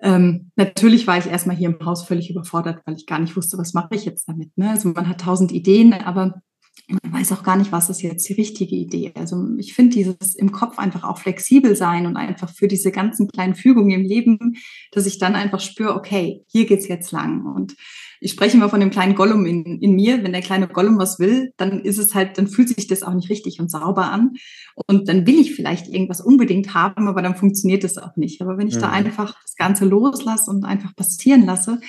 [0.00, 3.56] ähm, natürlich war ich erstmal hier im Haus völlig überfordert, weil ich gar nicht wusste,
[3.58, 4.56] was mache ich jetzt damit.
[4.56, 4.70] Ne?
[4.70, 6.42] Also man hat tausend Ideen, aber
[6.88, 9.12] man weiß auch gar nicht, was ist jetzt die richtige Idee.
[9.14, 13.28] Also ich finde dieses im Kopf einfach auch flexibel sein und einfach für diese ganzen
[13.28, 14.56] kleinen Fügungen im Leben,
[14.92, 17.46] dass ich dann einfach spüre, okay, hier geht's jetzt lang.
[17.46, 17.76] Und
[18.20, 20.22] ich spreche immer von dem kleinen Gollum in, in mir.
[20.22, 23.14] Wenn der kleine Gollum was will, dann ist es halt, dann fühlt sich das auch
[23.14, 24.34] nicht richtig und sauber an.
[24.86, 28.42] Und dann will ich vielleicht irgendwas unbedingt haben, aber dann funktioniert es auch nicht.
[28.42, 28.80] Aber wenn ich mhm.
[28.80, 31.80] da einfach das Ganze loslasse und einfach passieren lasse,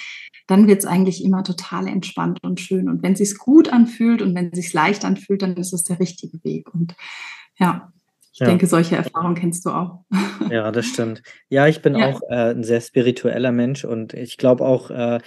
[0.48, 2.88] dann wird es eigentlich immer total entspannt und schön.
[2.88, 5.84] Und wenn es sich gut anfühlt und wenn es sich leicht anfühlt, dann ist es
[5.84, 6.74] der richtige Weg.
[6.74, 6.96] Und
[7.60, 7.92] ja,
[8.34, 8.48] ich ja.
[8.48, 10.06] denke, solche Erfahrungen kennst du auch.
[10.50, 11.22] Ja, das stimmt.
[11.50, 12.10] Ja, ich bin ja.
[12.10, 15.20] auch äh, ein sehr spiritueller Mensch und ich glaube auch äh,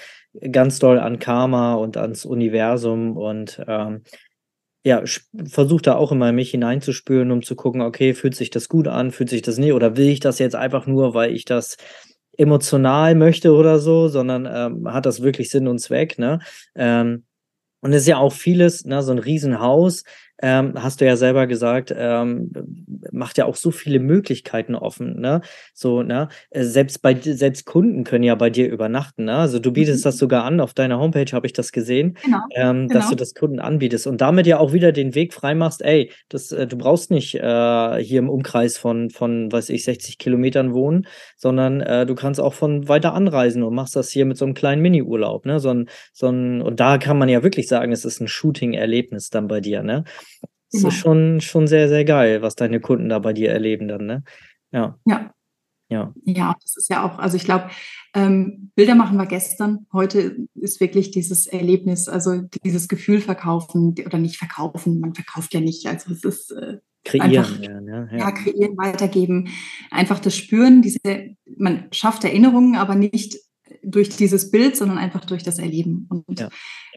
[0.50, 4.02] ganz doll an Karma und ans Universum und ähm,
[4.84, 5.02] ja,
[5.46, 9.12] versuche da auch immer mich hineinzuspüren, um zu gucken, okay, fühlt sich das gut an,
[9.12, 11.76] fühlt sich das nicht oder will ich das jetzt einfach nur, weil ich das
[12.36, 16.40] emotional möchte oder so, sondern ähm, hat das wirklich Sinn und Zweck, ne?
[16.74, 17.24] Ähm,
[17.80, 20.04] und es ist ja auch vieles, ne, so ein Riesenhaus,
[20.42, 22.50] ähm, hast du ja selber gesagt, ähm,
[23.12, 25.40] macht ja auch so viele Möglichkeiten offen, ne?
[25.72, 26.28] So, ne?
[26.50, 29.36] Äh, selbst bei selbst Kunden können ja bei dir übernachten, ne?
[29.36, 30.08] Also du bietest mhm.
[30.08, 33.00] das sogar an, auf deiner Homepage habe ich das gesehen, genau, ähm, genau.
[33.00, 36.50] dass du das Kunden anbietest und damit ja auch wieder den Weg freimachst, ey, das,
[36.50, 41.06] äh, du brauchst nicht äh, hier im Umkreis von, von, weiß ich, 60 Kilometern wohnen,
[41.36, 44.54] sondern äh, du kannst auch von weiter anreisen und machst das hier mit so einem
[44.54, 45.60] kleinen Mini-Urlaub, ne?
[45.60, 49.30] So ein, so ein, und da kann man ja wirklich sagen, es ist ein Shooting-Erlebnis
[49.30, 50.04] dann bei dir, ne?
[50.74, 50.88] Das genau.
[50.88, 54.24] ist schon, schon sehr, sehr geil, was deine Kunden da bei dir erleben dann, ne?
[54.72, 54.98] Ja.
[55.06, 55.30] Ja.
[55.90, 56.12] Ja.
[56.24, 57.68] ja, das ist ja auch, also ich glaube,
[58.14, 59.86] ähm, Bilder machen wir gestern.
[59.92, 64.98] Heute ist wirklich dieses Erlebnis, also dieses Gefühl verkaufen oder nicht verkaufen.
[64.98, 65.86] Man verkauft ja nicht.
[65.86, 68.18] Also es ist äh, kreieren, einfach, ja, ja, ja.
[68.18, 69.50] ja, kreieren, weitergeben.
[69.90, 73.36] Einfach das Spüren, diese, man schafft Erinnerungen, aber nicht
[73.84, 76.08] durch dieses Bild, sondern einfach durch das Erleben.
[76.08, 76.48] Und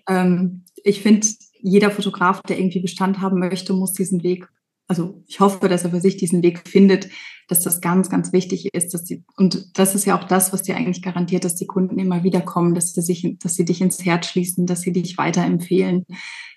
[0.07, 1.28] ähm, ich finde,
[1.62, 4.47] jeder Fotograf, der irgendwie Bestand haben möchte, muss diesen Weg,
[4.88, 7.10] also ich hoffe, dass er für sich diesen Weg findet,
[7.47, 10.64] dass das ganz, ganz wichtig ist, dass die, und das ist ja auch das, was
[10.64, 13.82] dir eigentlich garantiert, dass die Kunden immer wieder kommen, dass sie sich, dass sie dich
[13.82, 16.05] ins Herz schließen, dass sie dich weiterempfehlen,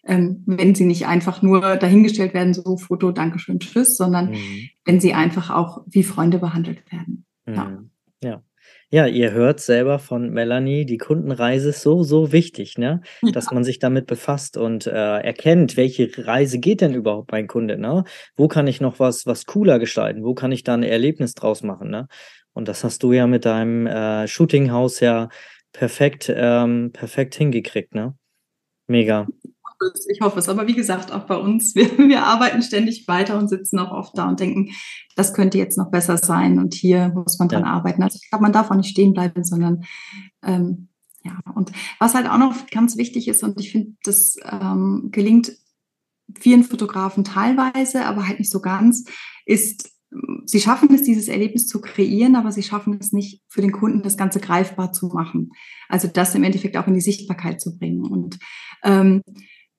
[0.04, 4.68] ähm, wenn sie nicht einfach nur dahingestellt werden, so Foto, Dankeschön, Tschüss, sondern mhm.
[4.84, 7.24] wenn sie einfach auch wie Freunde behandelt werden.
[7.46, 7.54] Mhm.
[7.54, 7.82] Ja.
[8.90, 9.06] Ja.
[9.06, 13.00] Ihr hört selber von Melanie, die Kundenreise ist so, so wichtig, ne?
[13.32, 17.78] Dass man sich damit befasst und äh, erkennt, welche Reise geht denn überhaupt mein Kunde,
[17.78, 18.04] ne?
[18.36, 20.24] Wo kann ich noch was, was cooler gestalten?
[20.24, 22.08] Wo kann ich da ein Erlebnis draus machen, ne?
[22.52, 25.28] Und das hast du ja mit deinem äh, Shootinghaus ja
[25.72, 28.14] perfekt, ähm, perfekt hingekriegt, ne?
[28.88, 29.28] Mega
[29.80, 30.48] es, ich hoffe es.
[30.48, 34.16] Aber wie gesagt, auch bei uns, wir, wir arbeiten ständig weiter und sitzen auch oft
[34.16, 34.70] da und denken,
[35.16, 37.70] das könnte jetzt noch besser sein und hier muss man dran ja.
[37.70, 38.02] arbeiten.
[38.02, 39.84] Also ich glaube, man darf auch nicht stehen bleiben, sondern
[40.42, 40.88] ähm,
[41.22, 45.52] ja, und was halt auch noch ganz wichtig ist, und ich finde, das ähm, gelingt
[46.38, 49.04] vielen Fotografen teilweise, aber halt nicht so ganz,
[49.44, 49.92] ist,
[50.44, 54.02] sie schaffen es, dieses Erlebnis zu kreieren, aber sie schaffen es nicht für den Kunden,
[54.02, 55.50] das Ganze greifbar zu machen.
[55.88, 58.04] Also das im Endeffekt auch in die Sichtbarkeit zu bringen.
[58.04, 58.38] Und
[58.82, 59.22] ähm,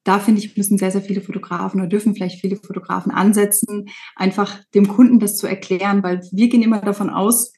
[0.03, 4.59] da finde ich, müssen sehr, sehr viele Fotografen oder dürfen vielleicht viele Fotografen ansetzen, einfach
[4.73, 7.53] dem Kunden das zu erklären, weil wir gehen immer davon aus,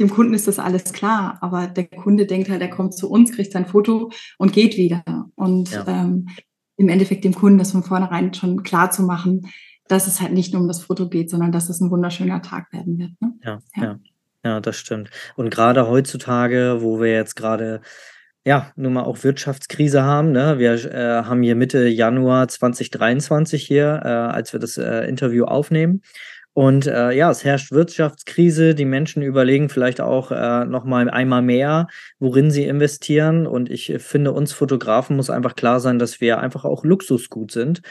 [0.00, 3.32] dem Kunden ist das alles klar, aber der Kunde denkt halt, er kommt zu uns,
[3.32, 5.04] kriegt sein Foto und geht wieder.
[5.36, 5.84] Und ja.
[5.86, 6.28] ähm,
[6.76, 9.48] im Endeffekt dem Kunden das von vornherein schon klar zu machen,
[9.86, 12.72] dass es halt nicht nur um das Foto geht, sondern dass es ein wunderschöner Tag
[12.72, 13.12] werden wird.
[13.20, 13.34] Ne?
[13.44, 14.00] Ja, ja, ja.
[14.44, 15.10] Ja, das stimmt.
[15.36, 17.80] Und gerade heutzutage, wo wir jetzt gerade
[18.44, 20.32] ja, nun mal auch Wirtschaftskrise haben.
[20.32, 20.58] Ne?
[20.58, 26.02] Wir äh, haben hier Mitte Januar 2023 hier, äh, als wir das äh, Interview aufnehmen.
[26.52, 28.74] Und äh, ja, es herrscht Wirtschaftskrise.
[28.74, 31.88] Die Menschen überlegen vielleicht auch äh, noch mal einmal mehr,
[32.20, 33.46] worin sie investieren.
[33.46, 37.82] Und ich finde, uns Fotografen muss einfach klar sein, dass wir einfach auch Luxusgut sind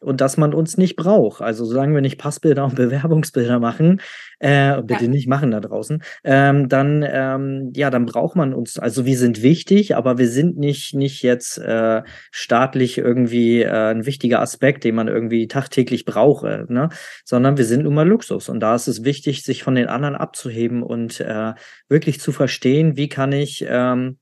[0.00, 1.40] und dass man uns nicht braucht.
[1.40, 4.00] Also solange wir nicht Passbilder und Bewerbungsbilder machen,
[4.38, 5.10] äh, bitte ja.
[5.10, 8.78] nicht machen da draußen, ähm, dann ähm, ja, dann braucht man uns.
[8.78, 14.06] Also wir sind wichtig, aber wir sind nicht nicht jetzt äh, staatlich irgendwie äh, ein
[14.06, 16.90] wichtiger Aspekt, den man irgendwie tagtäglich brauche, ne?
[17.24, 20.14] Sondern wir sind nun mal Luxus und da ist es wichtig, sich von den anderen
[20.14, 21.54] abzuheben und äh,
[21.88, 24.18] wirklich zu verstehen, wie kann ich ähm,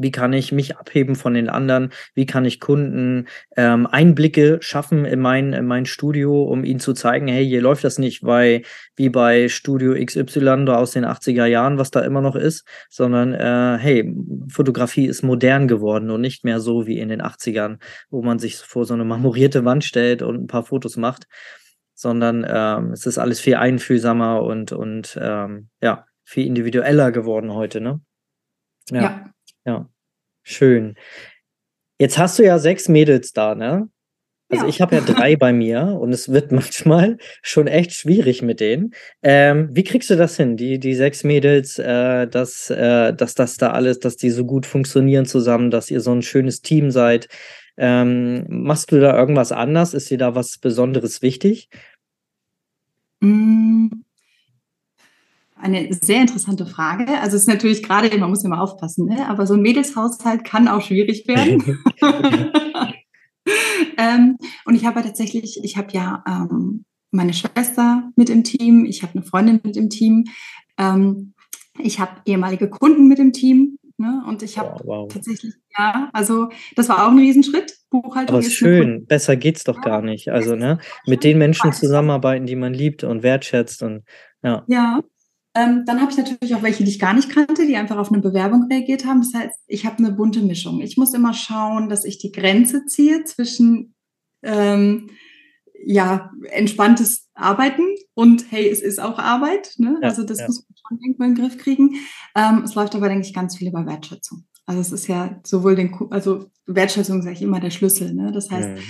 [0.00, 1.92] wie kann ich mich abheben von den anderen?
[2.14, 6.94] Wie kann ich Kunden ähm, Einblicke schaffen in mein, in mein Studio, um ihnen zu
[6.94, 8.62] zeigen, hey, hier läuft das nicht bei,
[8.96, 13.34] wie bei Studio XY da aus den 80er Jahren, was da immer noch ist, sondern
[13.34, 14.14] äh, hey,
[14.48, 17.78] Fotografie ist modern geworden und nicht mehr so wie in den 80ern,
[18.08, 21.26] wo man sich vor so eine marmorierte Wand stellt und ein paar Fotos macht,
[21.94, 27.82] sondern ähm, es ist alles viel einfühlsamer und, und ähm, ja, viel individueller geworden heute,
[27.82, 28.00] ne?
[28.90, 29.02] ja.
[29.02, 29.24] ja.
[29.70, 29.88] Ja,
[30.42, 30.96] schön.
[32.00, 33.88] Jetzt hast du ja sechs Mädels da, ne?
[34.50, 34.68] Also Ja.
[34.70, 38.94] ich habe ja drei bei mir und es wird manchmal schon echt schwierig mit denen.
[39.22, 43.58] Ähm, wie kriegst du das hin, die, die sechs Mädels, äh, dass, äh, dass das
[43.58, 47.28] da alles, dass die so gut funktionieren zusammen, dass ihr so ein schönes Team seid?
[47.78, 49.94] Ähm, machst du da irgendwas anders?
[49.94, 51.68] Ist dir da was Besonderes wichtig?
[53.22, 54.02] Mm,
[55.62, 57.06] eine sehr interessante Frage.
[57.20, 59.28] Also es ist natürlich gerade, man muss ja mal aufpassen, ne?
[59.28, 61.78] aber so ein Mädelshaushalt kann auch schwierig werden.
[63.98, 69.02] ähm, und ich habe tatsächlich, ich habe ja ähm, meine Schwester mit im Team, ich
[69.02, 70.24] habe eine Freundin mit im Team,
[70.78, 71.34] ähm,
[71.78, 73.76] ich habe ehemalige Kunden mit im Team.
[73.96, 74.22] Ne?
[74.26, 75.12] Und ich habe wow, wow.
[75.12, 77.76] tatsächlich, ja, also das war auch ein Riesenschritt.
[77.90, 79.82] Buchhaltung Aber ist schön, besser geht's doch ja.
[79.82, 80.28] gar nicht.
[80.28, 84.04] Also, ne, mit den Menschen zusammenarbeiten, die man liebt und wertschätzt und
[84.42, 84.64] ja.
[84.68, 85.02] Ja,
[85.54, 88.12] ähm, dann habe ich natürlich auch welche, die ich gar nicht kannte, die einfach auf
[88.12, 89.20] eine Bewerbung reagiert haben.
[89.20, 90.80] Das heißt, ich habe eine bunte Mischung.
[90.80, 93.94] Ich muss immer schauen, dass ich die Grenze ziehe zwischen
[94.42, 95.10] ähm,
[95.82, 97.82] ja, entspanntes Arbeiten
[98.14, 99.74] und hey, es ist auch Arbeit.
[99.78, 99.98] Ne?
[100.00, 100.46] Ja, also das ja.
[100.46, 101.94] muss man schon irgendwann in den Griff kriegen.
[102.36, 104.44] Ähm, es läuft aber, denke ich, ganz viel über Wertschätzung.
[104.66, 108.14] Also es ist ja sowohl den, also Wertschätzung sage ich immer der Schlüssel.
[108.14, 108.30] Ne?
[108.30, 108.82] Das heißt, mhm.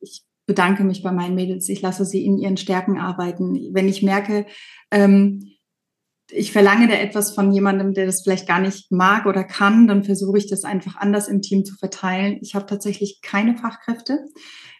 [0.00, 3.54] ich bedanke mich bei meinen Mädels, ich lasse sie in ihren Stärken arbeiten.
[3.72, 4.46] Wenn ich merke,
[4.90, 5.53] ähm,
[6.30, 10.04] ich verlange da etwas von jemandem, der das vielleicht gar nicht mag oder kann, dann
[10.04, 12.38] versuche ich das einfach anders im Team zu verteilen.
[12.40, 14.26] Ich habe tatsächlich keine Fachkräfte.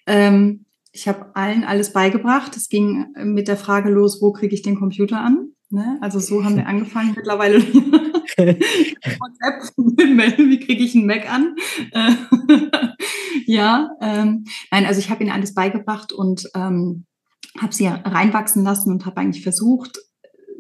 [0.07, 2.57] Ähm, ich habe allen alles beigebracht.
[2.57, 5.51] Es ging mit der Frage los, wo kriege ich den Computer an?
[5.71, 5.99] Ne?
[6.01, 7.61] Also so haben wir angefangen mittlerweile.
[8.37, 11.57] WhatsApp, wie kriege ich einen Mac an?
[13.47, 17.07] ja, ähm, nein, also ich habe ihnen alles beigebracht und ähm,
[17.59, 19.99] habe sie reinwachsen lassen und habe eigentlich versucht,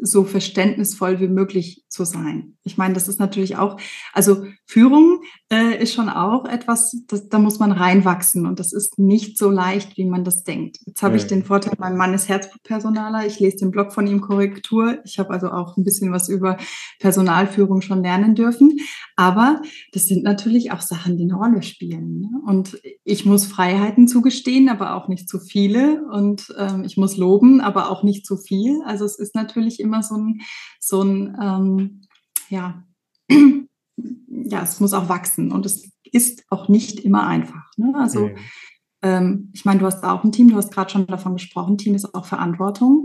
[0.05, 2.57] so verständnisvoll wie möglich zu sein.
[2.65, 3.79] Ich meine, das ist natürlich auch,
[4.13, 8.99] also Führung äh, ist schon auch etwas, das, da muss man reinwachsen und das ist
[8.99, 10.79] nicht so leicht, wie man das denkt.
[10.87, 11.23] Jetzt habe ja.
[11.23, 15.19] ich den Vorteil, mein Mann ist Herzblutpersonaler, ich lese den Blog von ihm Korrektur, ich
[15.19, 16.57] habe also auch ein bisschen was über
[16.99, 18.79] Personalführung schon lernen dürfen,
[19.17, 22.21] aber das sind natürlich auch Sachen, die eine Rolle spielen.
[22.21, 22.31] Ne?
[22.47, 27.61] Und ich muss Freiheiten zugestehen, aber auch nicht zu viele und ähm, ich muss loben,
[27.61, 28.81] aber auch nicht zu viel.
[28.85, 30.41] Also es ist natürlich immer so ein,
[30.81, 32.01] so ein ähm,
[32.49, 32.85] ja,
[33.29, 37.71] ja, es muss auch wachsen und es ist auch nicht immer einfach.
[37.77, 37.93] Ne?
[37.97, 38.37] Also mhm.
[39.05, 41.95] Ähm, ich meine, du hast auch ein Team, du hast gerade schon davon gesprochen, Team
[41.95, 43.05] ist auch Verantwortung.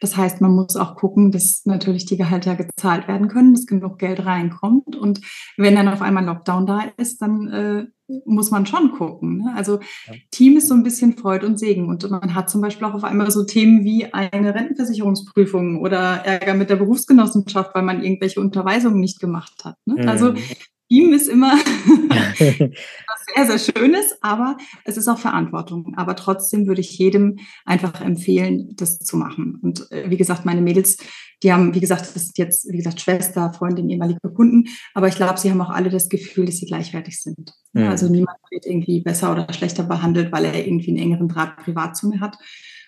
[0.00, 3.98] Das heißt, man muss auch gucken, dass natürlich die Gehälter gezahlt werden können, dass genug
[3.98, 4.96] Geld reinkommt.
[4.96, 5.20] Und
[5.58, 7.86] wenn dann auf einmal Lockdown da ist, dann äh,
[8.24, 9.38] muss man schon gucken.
[9.38, 9.52] Ne?
[9.56, 10.14] Also ja.
[10.30, 11.88] Team ist so ein bisschen Freud und Segen.
[11.88, 16.54] Und man hat zum Beispiel auch auf einmal so Themen wie eine Rentenversicherungsprüfung oder Ärger
[16.54, 19.76] mit der Berufsgenossenschaft, weil man irgendwelche Unterweisungen nicht gemacht hat.
[19.84, 19.96] Ne?
[20.02, 20.08] Mhm.
[20.08, 20.34] Also
[20.90, 21.52] Team ist immer
[22.10, 25.94] was sehr, sehr Schönes, aber es ist auch Verantwortung.
[25.96, 29.58] Aber trotzdem würde ich jedem einfach empfehlen, das zu machen.
[29.62, 30.96] Und äh, wie gesagt, meine Mädels,
[31.42, 35.14] die haben, wie gesagt, das sind jetzt, wie gesagt, Schwester, Freundin, ehemalige Kunden, aber ich
[35.14, 37.52] glaube, sie haben auch alle das Gefühl, dass sie gleichwertig sind.
[37.72, 37.84] Mhm.
[37.84, 41.96] Also niemand wird irgendwie besser oder schlechter behandelt, weil er irgendwie einen engeren Draht privat
[41.96, 42.36] zu mir hat.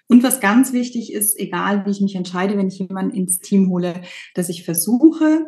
[0.08, 3.70] Und was ganz wichtig ist, egal wie ich mich entscheide, wenn ich jemanden ins Team
[3.70, 4.02] hole,
[4.34, 5.46] dass ich versuche,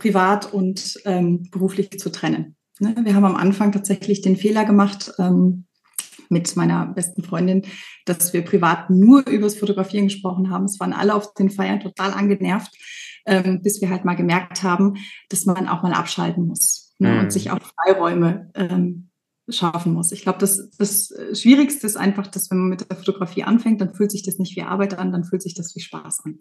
[0.00, 2.56] privat und ähm, beruflich zu trennen.
[2.80, 2.96] Ne?
[3.04, 5.66] Wir haben am Anfang tatsächlich den Fehler gemacht ähm,
[6.28, 7.62] mit meiner besten Freundin,
[8.06, 10.64] dass wir privat nur übers Fotografieren gesprochen haben.
[10.64, 12.72] Es waren alle auf den Feiern total angenervt,
[13.26, 14.94] ähm, bis wir halt mal gemerkt haben,
[15.28, 17.18] dass man auch mal abschalten muss ne?
[17.18, 17.30] und mhm.
[17.30, 19.09] sich auch Freiräume ähm,
[19.52, 20.12] schaffen muss.
[20.12, 23.94] Ich glaube, das, das Schwierigste ist einfach, dass wenn man mit der Fotografie anfängt, dann
[23.94, 26.38] fühlt sich das nicht wie Arbeit an, dann fühlt sich das wie Spaß an.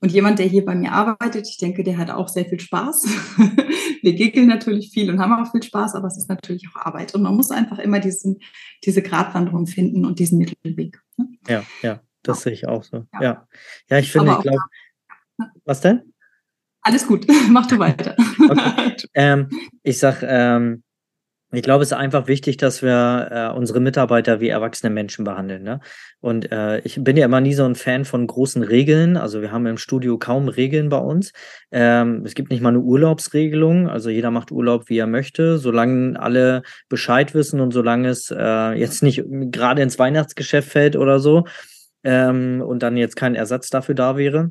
[0.00, 3.04] Und jemand, der hier bei mir arbeitet, ich denke, der hat auch sehr viel Spaß.
[4.02, 7.14] Wir giggeln natürlich viel und haben auch viel Spaß, aber es ist natürlich auch Arbeit.
[7.14, 8.38] Und man muss einfach immer diesen,
[8.84, 11.02] diese Gratwanderung finden und diesen Mittelweg.
[11.16, 11.28] Ne?
[11.48, 12.42] Ja, ja, das ja.
[12.44, 13.06] sehe ich auch so.
[13.14, 13.48] Ja, ja,
[13.90, 14.58] ja ich finde, ich glaube.
[15.64, 16.12] Was denn?
[16.86, 18.16] Alles gut, mach du weiter.
[18.38, 18.96] Okay.
[19.14, 19.48] Ähm,
[19.82, 20.82] ich sag, ähm,
[21.52, 25.62] ich glaube, es ist einfach wichtig, dass wir äh, unsere Mitarbeiter wie erwachsene Menschen behandeln.
[25.62, 25.80] Ne?
[26.20, 29.16] Und äh, ich bin ja immer nie so ein Fan von großen Regeln.
[29.16, 31.32] Also wir haben im Studio kaum Regeln bei uns.
[31.70, 33.88] Ähm, es gibt nicht mal eine Urlaubsregelung.
[33.88, 38.72] Also jeder macht Urlaub, wie er möchte, solange alle Bescheid wissen und solange es äh,
[38.72, 39.22] jetzt nicht
[39.52, 41.44] gerade ins Weihnachtsgeschäft fällt oder so
[42.02, 44.50] ähm, und dann jetzt kein Ersatz dafür da wäre.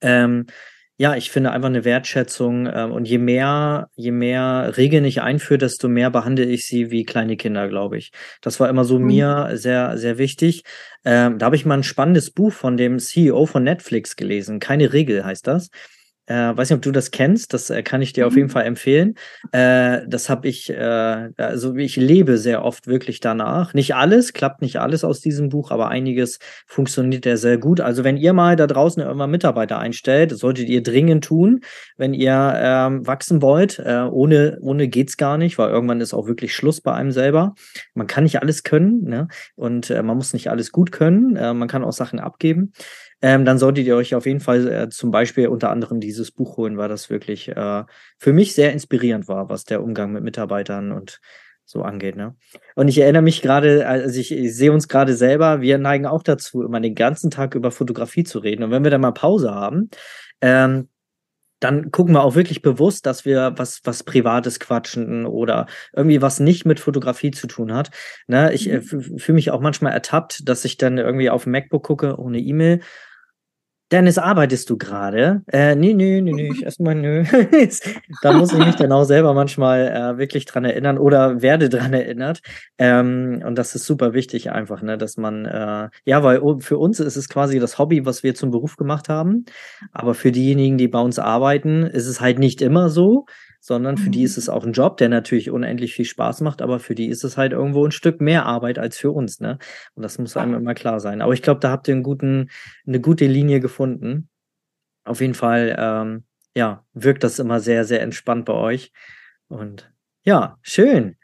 [0.00, 0.46] Ähm,
[0.98, 5.58] ja, ich finde einfach eine Wertschätzung ähm, und je mehr, je mehr Regeln ich einführe,
[5.58, 8.12] desto mehr behandle ich sie wie kleine Kinder, glaube ich.
[8.40, 9.06] Das war immer so mhm.
[9.06, 10.62] mir sehr, sehr wichtig.
[11.04, 14.58] Ähm, da habe ich mal ein spannendes Buch von dem CEO von Netflix gelesen.
[14.58, 15.68] Keine Regel heißt das.
[16.26, 18.28] Äh, weiß nicht, ob du das kennst, das äh, kann ich dir mhm.
[18.28, 18.52] auf jeden mhm.
[18.52, 19.14] Fall empfehlen.
[19.52, 23.74] Äh, das habe ich, äh, also ich lebe sehr oft wirklich danach.
[23.74, 27.80] Nicht alles, klappt nicht alles aus diesem Buch, aber einiges funktioniert ja sehr gut.
[27.80, 31.60] Also wenn ihr mal da draußen irgendwann Mitarbeiter einstellt, solltet ihr dringend tun,
[31.96, 33.78] wenn ihr ähm, wachsen wollt.
[33.78, 37.54] Äh, ohne, ohne geht's gar nicht, weil irgendwann ist auch wirklich Schluss bei einem selber.
[37.94, 39.28] Man kann nicht alles können, ne?
[39.54, 41.34] Und äh, man muss nicht alles gut können.
[41.34, 42.72] Man kann auch Sachen abgeben
[43.22, 46.56] ähm, dann solltet ihr euch auf jeden Fall äh, zum Beispiel unter anderem dieses Buch
[46.56, 47.84] holen, weil das wirklich äh,
[48.18, 51.20] für mich sehr inspirierend war, was der Umgang mit Mitarbeitern und
[51.64, 52.16] so angeht.
[52.16, 52.36] Ne?
[52.76, 56.22] Und ich erinnere mich gerade, also ich, ich sehe uns gerade selber, wir neigen auch
[56.22, 58.62] dazu, immer den ganzen Tag über Fotografie zu reden.
[58.62, 59.90] Und wenn wir dann mal Pause haben,
[60.40, 60.88] ähm,
[61.60, 66.40] dann gucken wir auch wirklich bewusst, dass wir was, was Privates quatschen oder irgendwie was
[66.40, 67.90] nicht mit Fotografie zu tun hat.
[68.26, 69.18] Ne, ich äh, mhm.
[69.18, 72.80] fühle mich auch manchmal ertappt, dass ich dann irgendwie auf dem MacBook gucke, ohne E-Mail
[73.92, 75.42] Dennis, arbeitest du gerade?
[75.46, 77.22] Äh, nee, nee, nee, nee, ich erstmal nö.
[78.22, 81.92] da muss ich mich dann auch selber manchmal äh, wirklich dran erinnern oder werde dran
[81.92, 82.40] erinnert.
[82.78, 86.98] Ähm, und das ist super wichtig einfach, ne, dass man, äh, ja, weil für uns
[86.98, 89.44] ist es quasi das Hobby, was wir zum Beruf gemacht haben.
[89.92, 93.26] Aber für diejenigen, die bei uns arbeiten, ist es halt nicht immer so
[93.66, 94.54] sondern für die ist es mhm.
[94.54, 97.50] auch ein Job, der natürlich unendlich viel Spaß macht, aber für die ist es halt
[97.50, 99.58] irgendwo ein Stück mehr Arbeit als für uns, ne?
[99.96, 101.20] Und das muss einem immer klar sein.
[101.20, 102.48] Aber ich glaube, da habt ihr einen guten,
[102.86, 104.28] eine gute Linie gefunden.
[105.04, 106.22] Auf jeden Fall, ähm,
[106.54, 108.92] ja, wirkt das immer sehr, sehr entspannt bei euch.
[109.48, 109.92] Und
[110.22, 111.16] ja, schön.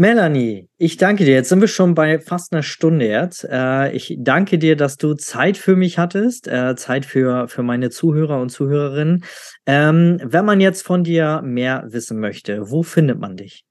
[0.00, 1.34] Melanie, ich danke dir.
[1.34, 3.44] Jetzt sind wir schon bei fast einer Stunde jetzt.
[3.44, 7.90] Äh, ich danke dir, dass du Zeit für mich hattest, äh, Zeit für, für meine
[7.90, 9.24] Zuhörer und Zuhörerinnen.
[9.66, 13.66] Ähm, wenn man jetzt von dir mehr wissen möchte, wo findet man dich?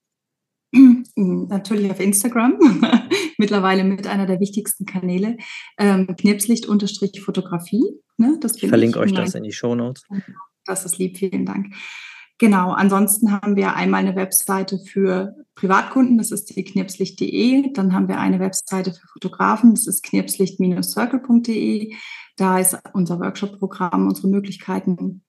[1.15, 2.59] Natürlich auf Instagram,
[3.39, 5.35] mittlerweile mit einer der wichtigsten Kanäle.
[5.79, 7.85] Ähm, Knipslicht-Fotografie.
[8.17, 8.39] Ne?
[8.43, 10.03] ich verlinke ich euch das in die Show Notes.
[10.63, 11.73] Das ist lieb, vielen Dank.
[12.39, 17.73] Genau, ansonsten haben wir einmal eine Webseite für Privatkunden, das ist die knirpslicht.de.
[17.73, 21.93] Dann haben wir eine Webseite für Fotografen, das ist knirpslicht-circle.de.
[22.37, 25.21] Da ist unser Workshop-Programm, unsere Möglichkeiten,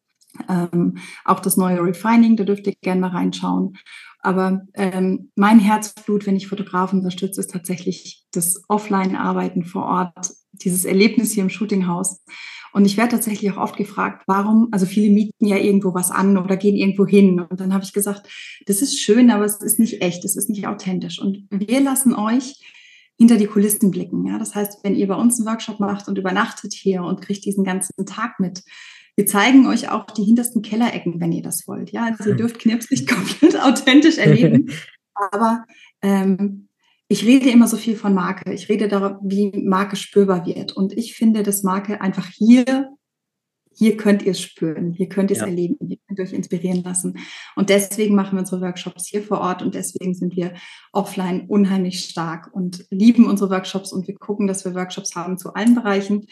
[0.48, 3.76] ähm, auch das neue Refining, da dürft ihr gerne mal reinschauen.
[4.20, 10.84] Aber ähm, mein Herzblut, wenn ich Fotografen unterstütze, ist tatsächlich das Offline-Arbeiten vor Ort, dieses
[10.84, 12.22] Erlebnis hier im Shootinghaus.
[12.72, 16.38] Und ich werde tatsächlich auch oft gefragt, warum, also viele mieten ja irgendwo was an
[16.38, 17.40] oder gehen irgendwo hin.
[17.40, 18.28] Und dann habe ich gesagt,
[18.66, 21.20] das ist schön, aber es ist nicht echt, es ist nicht authentisch.
[21.20, 22.54] Und wir lassen euch
[23.18, 24.26] hinter die Kulissen blicken.
[24.26, 24.38] Ja?
[24.38, 27.64] Das heißt, wenn ihr bei uns einen Workshop macht und übernachtet hier und kriegt diesen
[27.64, 28.62] ganzen Tag mit,
[29.16, 31.90] wir zeigen euch auch die hintersten Kellerecken, wenn ihr das wollt.
[31.90, 34.70] Ja, also ihr dürft Knips nicht komplett authentisch erleben.
[35.14, 35.64] Aber
[36.00, 36.69] ähm,
[37.10, 38.52] ich rede immer so viel von Marke.
[38.52, 40.70] Ich rede darüber, wie Marke spürbar wird.
[40.70, 42.88] Und ich finde, dass Marke einfach hier,
[43.74, 45.48] hier könnt ihr es spüren, hier könnt ihr es ja.
[45.48, 47.18] erleben, hier könnt ihr euch inspirieren lassen.
[47.56, 50.54] Und deswegen machen wir unsere Workshops hier vor Ort und deswegen sind wir
[50.92, 55.52] offline unheimlich stark und lieben unsere Workshops und wir gucken, dass wir Workshops haben zu
[55.54, 56.26] allen Bereichen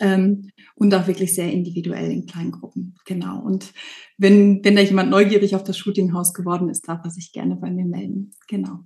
[0.00, 2.96] ähm, und auch wirklich sehr individuell in kleinen Gruppen.
[3.04, 3.40] Genau.
[3.40, 3.72] Und
[4.18, 7.70] wenn, wenn da jemand neugierig auf das Shootinghaus geworden ist, darf er sich gerne bei
[7.70, 8.32] mir melden.
[8.48, 8.80] Genau.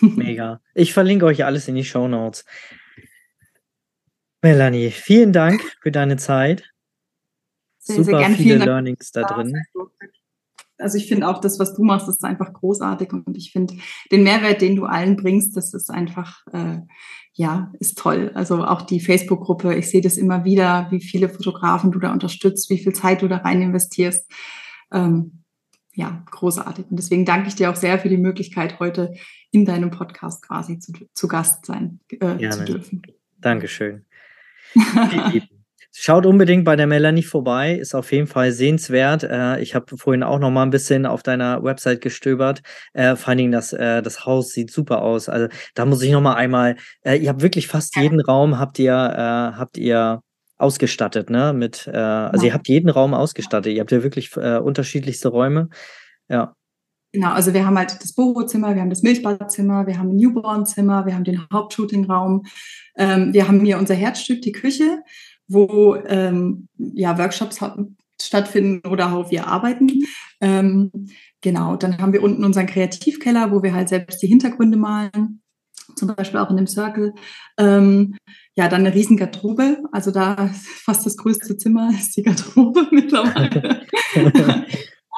[0.00, 0.60] Mega.
[0.74, 2.44] Ich verlinke euch alles in die Show Notes.
[4.42, 6.70] Melanie, vielen Dank für deine Zeit.
[7.78, 8.36] Sehr, Super sehr gerne.
[8.36, 9.62] viele Learnings da drin.
[10.78, 13.74] Also ich finde auch das, was du machst, ist einfach großartig und ich finde
[14.10, 16.78] den Mehrwert, den du allen bringst, das ist einfach, äh,
[17.34, 18.32] ja, ist toll.
[18.34, 22.70] Also auch die Facebook-Gruppe, ich sehe das immer wieder, wie viele Fotografen du da unterstützt,
[22.70, 24.30] wie viel Zeit du da rein investierst.
[24.90, 25.44] Ähm,
[25.94, 26.86] ja, großartig.
[26.90, 29.12] Und deswegen danke ich dir auch sehr für die Möglichkeit, heute
[29.50, 33.02] in deinem Podcast quasi zu, zu Gast sein äh, zu dürfen.
[33.38, 34.04] Dankeschön.
[35.92, 39.24] Schaut unbedingt bei der Melanie vorbei, ist auf jeden Fall sehenswert.
[39.24, 42.62] Äh, ich habe vorhin auch noch mal ein bisschen auf deiner Website gestöbert.
[42.92, 45.28] Äh, vor allen Dingen das, äh, das Haus sieht super aus.
[45.28, 46.76] Also da muss ich noch mal einmal.
[47.02, 50.22] Äh, ihr habt wirklich fast jeden Raum habt ihr habt ihr
[50.60, 51.52] ausgestattet, ne?
[51.52, 53.72] Mit äh, also ihr habt jeden Raum ausgestattet.
[53.72, 55.68] Ihr habt ja wirklich unterschiedlichste Räume.
[56.28, 56.54] Ja.
[57.12, 61.06] Genau, also wir haben halt das Bürozimmer, wir haben das Milchbadzimmer, wir haben ein Newborn-Zimmer,
[61.06, 62.44] wir haben den Hauptshooting-Raum,
[62.96, 65.02] ähm, wir haben hier unser Herzstück, die Küche
[65.50, 67.58] wo ähm, ja, Workshops
[68.22, 69.90] stattfinden oder auch wir arbeiten.
[70.40, 70.90] Ähm,
[71.40, 75.42] genau, dann haben wir unten unseren Kreativkeller, wo wir halt selbst die Hintergründe malen,
[75.96, 77.14] zum Beispiel auch in dem Circle.
[77.58, 78.16] Ähm,
[78.56, 80.48] ja, dann eine riesen Garderobe, also da
[80.84, 83.86] fast das größte Zimmer ist die Garderobe mittlerweile.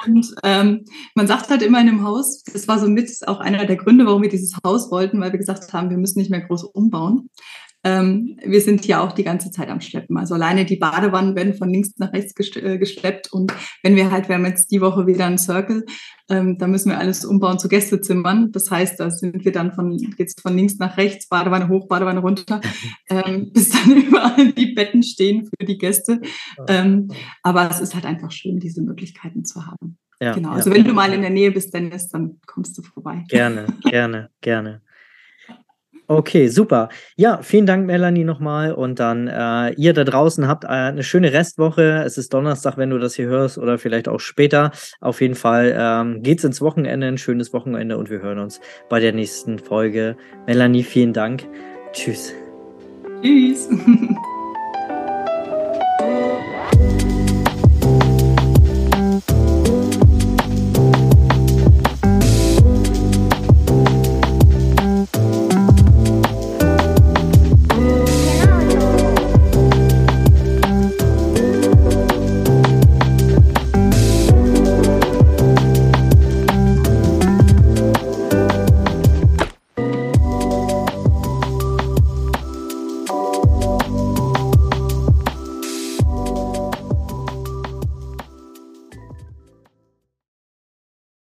[0.05, 0.83] Und ähm,
[1.15, 4.05] man sagt halt immer in einem Haus, das war so mit auch einer der Gründe,
[4.05, 7.29] warum wir dieses Haus wollten, weil wir gesagt haben, wir müssen nicht mehr groß umbauen
[7.83, 10.17] ähm, wir sind ja auch die ganze Zeit am Schleppen.
[10.17, 13.31] Also alleine die Badewannen werden von links nach rechts äh, geschleppt.
[13.33, 15.85] Und wenn wir halt, wir haben jetzt die Woche wieder einen Circle,
[16.29, 18.51] ähm, da müssen wir alles umbauen zu Gästezimmern.
[18.51, 22.21] Das heißt, da sind wir dann von, geht's von links nach rechts, Badewanne hoch, Badewanne
[22.21, 22.61] runter,
[23.09, 26.21] ähm, bis dann überall die Betten stehen für die Gäste.
[26.67, 27.09] Ähm,
[27.41, 29.97] aber es ist halt einfach schön, diese Möglichkeiten zu haben.
[30.21, 30.51] Ja, genau.
[30.51, 30.77] Also ja.
[30.77, 33.25] wenn du mal in der Nähe bist, Dennis, dann kommst du vorbei.
[33.27, 34.81] Gerne, gerne, gerne.
[36.07, 36.89] Okay, super.
[37.15, 38.73] Ja, vielen Dank, Melanie, nochmal.
[38.73, 42.03] Und dann äh, ihr da draußen habt äh, eine schöne Restwoche.
[42.05, 44.71] Es ist Donnerstag, wenn du das hier hörst, oder vielleicht auch später.
[44.99, 48.99] Auf jeden Fall ähm, geht's ins Wochenende, ein schönes Wochenende und wir hören uns bei
[48.99, 50.17] der nächsten Folge.
[50.45, 51.47] Melanie, vielen Dank.
[51.93, 52.33] Tschüss.
[53.21, 53.69] Tschüss.